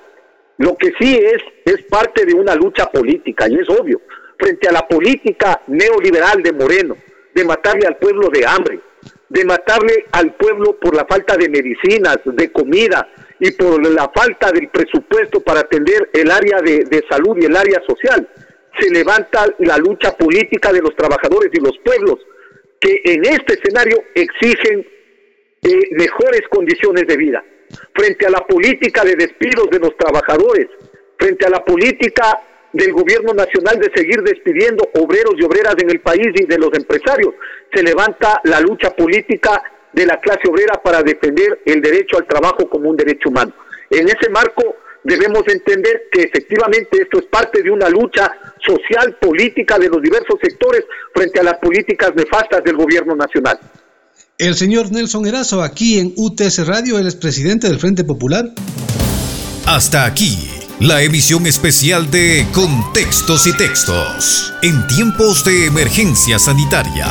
Lo 0.58 0.76
que 0.76 0.92
sí 0.98 1.16
es, 1.16 1.42
es 1.64 1.84
parte 1.88 2.24
de 2.24 2.34
una 2.34 2.54
lucha 2.54 2.86
política, 2.86 3.48
y 3.48 3.54
es 3.54 3.68
obvio, 3.68 4.00
frente 4.38 4.68
a 4.68 4.72
la 4.72 4.86
política 4.86 5.62
neoliberal 5.66 6.42
de 6.42 6.52
Moreno, 6.52 6.96
de 7.34 7.44
matarle 7.44 7.86
al 7.86 7.96
pueblo 7.96 8.28
de 8.28 8.46
hambre, 8.46 8.80
de 9.28 9.44
matarle 9.44 10.06
al 10.12 10.34
pueblo 10.34 10.78
por 10.78 10.94
la 10.94 11.04
falta 11.04 11.36
de 11.36 11.48
medicinas, 11.48 12.18
de 12.24 12.52
comida 12.52 13.08
y 13.40 13.50
por 13.52 13.84
la 13.90 14.10
falta 14.14 14.52
del 14.52 14.68
presupuesto 14.68 15.40
para 15.40 15.60
atender 15.60 16.10
el 16.12 16.30
área 16.30 16.60
de, 16.60 17.04
salud 17.10 17.36
y 17.40 17.46
el 17.46 17.56
área 17.56 17.82
social. 17.86 18.28
Se 18.78 18.90
levanta 18.90 19.46
la 19.58 19.78
lucha 19.78 20.16
política 20.16 20.72
de 20.72 20.80
los 20.80 20.94
trabajadores 20.94 21.50
y 21.52 21.60
los 21.60 21.76
pueblos 21.84 22.18
que 22.80 23.00
en 23.04 23.24
este 23.24 23.54
escenario 23.54 24.02
exigen 24.14 24.86
eh, 25.62 25.80
mejores 25.92 26.42
condiciones 26.50 27.06
de 27.06 27.16
vida. 27.16 27.44
Frente 27.94 28.26
a 28.26 28.30
la 28.30 28.46
política 28.46 29.02
de 29.02 29.16
despidos 29.16 29.68
de 29.70 29.80
los 29.80 29.96
trabajadores, 29.96 30.68
frente 31.18 31.46
a 31.46 31.50
la 31.50 31.64
política 31.64 32.40
del 32.76 32.92
gobierno 32.92 33.32
nacional 33.32 33.78
de 33.78 33.90
seguir 33.94 34.22
despidiendo 34.22 34.88
obreros 34.94 35.34
y 35.38 35.44
obreras 35.44 35.74
en 35.82 35.90
el 35.90 36.00
país 36.00 36.28
y 36.34 36.44
de 36.44 36.58
los 36.58 36.70
empresarios. 36.74 37.34
Se 37.72 37.82
levanta 37.82 38.40
la 38.44 38.60
lucha 38.60 38.90
política 38.90 39.62
de 39.92 40.04
la 40.04 40.20
clase 40.20 40.48
obrera 40.48 40.74
para 40.82 41.02
defender 41.02 41.60
el 41.64 41.80
derecho 41.80 42.18
al 42.18 42.26
trabajo 42.26 42.68
como 42.68 42.90
un 42.90 42.96
derecho 42.96 43.30
humano. 43.30 43.54
En 43.90 44.06
ese 44.08 44.28
marco 44.30 44.76
debemos 45.02 45.42
entender 45.48 46.08
que 46.12 46.22
efectivamente 46.22 47.00
esto 47.00 47.18
es 47.18 47.26
parte 47.26 47.62
de 47.62 47.70
una 47.70 47.88
lucha 47.88 48.30
social, 48.64 49.16
política 49.20 49.78
de 49.78 49.88
los 49.88 50.02
diversos 50.02 50.36
sectores 50.42 50.84
frente 51.14 51.40
a 51.40 51.44
las 51.44 51.58
políticas 51.58 52.12
nefastas 52.14 52.62
del 52.62 52.76
gobierno 52.76 53.16
nacional. 53.16 53.58
El 54.36 54.54
señor 54.54 54.92
Nelson 54.92 55.26
Erazo, 55.26 55.62
aquí 55.62 55.98
en 55.98 56.12
UTS 56.16 56.66
Radio, 56.66 56.98
él 56.98 57.06
es 57.06 57.16
presidente 57.16 57.68
del 57.68 57.78
Frente 57.78 58.04
Popular. 58.04 58.44
Hasta 59.66 60.04
aquí 60.04 60.65
la 60.80 61.02
emisión 61.02 61.46
especial 61.46 62.10
de 62.10 62.46
Contextos 62.52 63.46
y 63.46 63.52
Textos 63.54 64.52
en 64.62 64.86
tiempos 64.86 65.42
de 65.44 65.66
emergencia 65.66 66.38
sanitaria. 66.38 67.06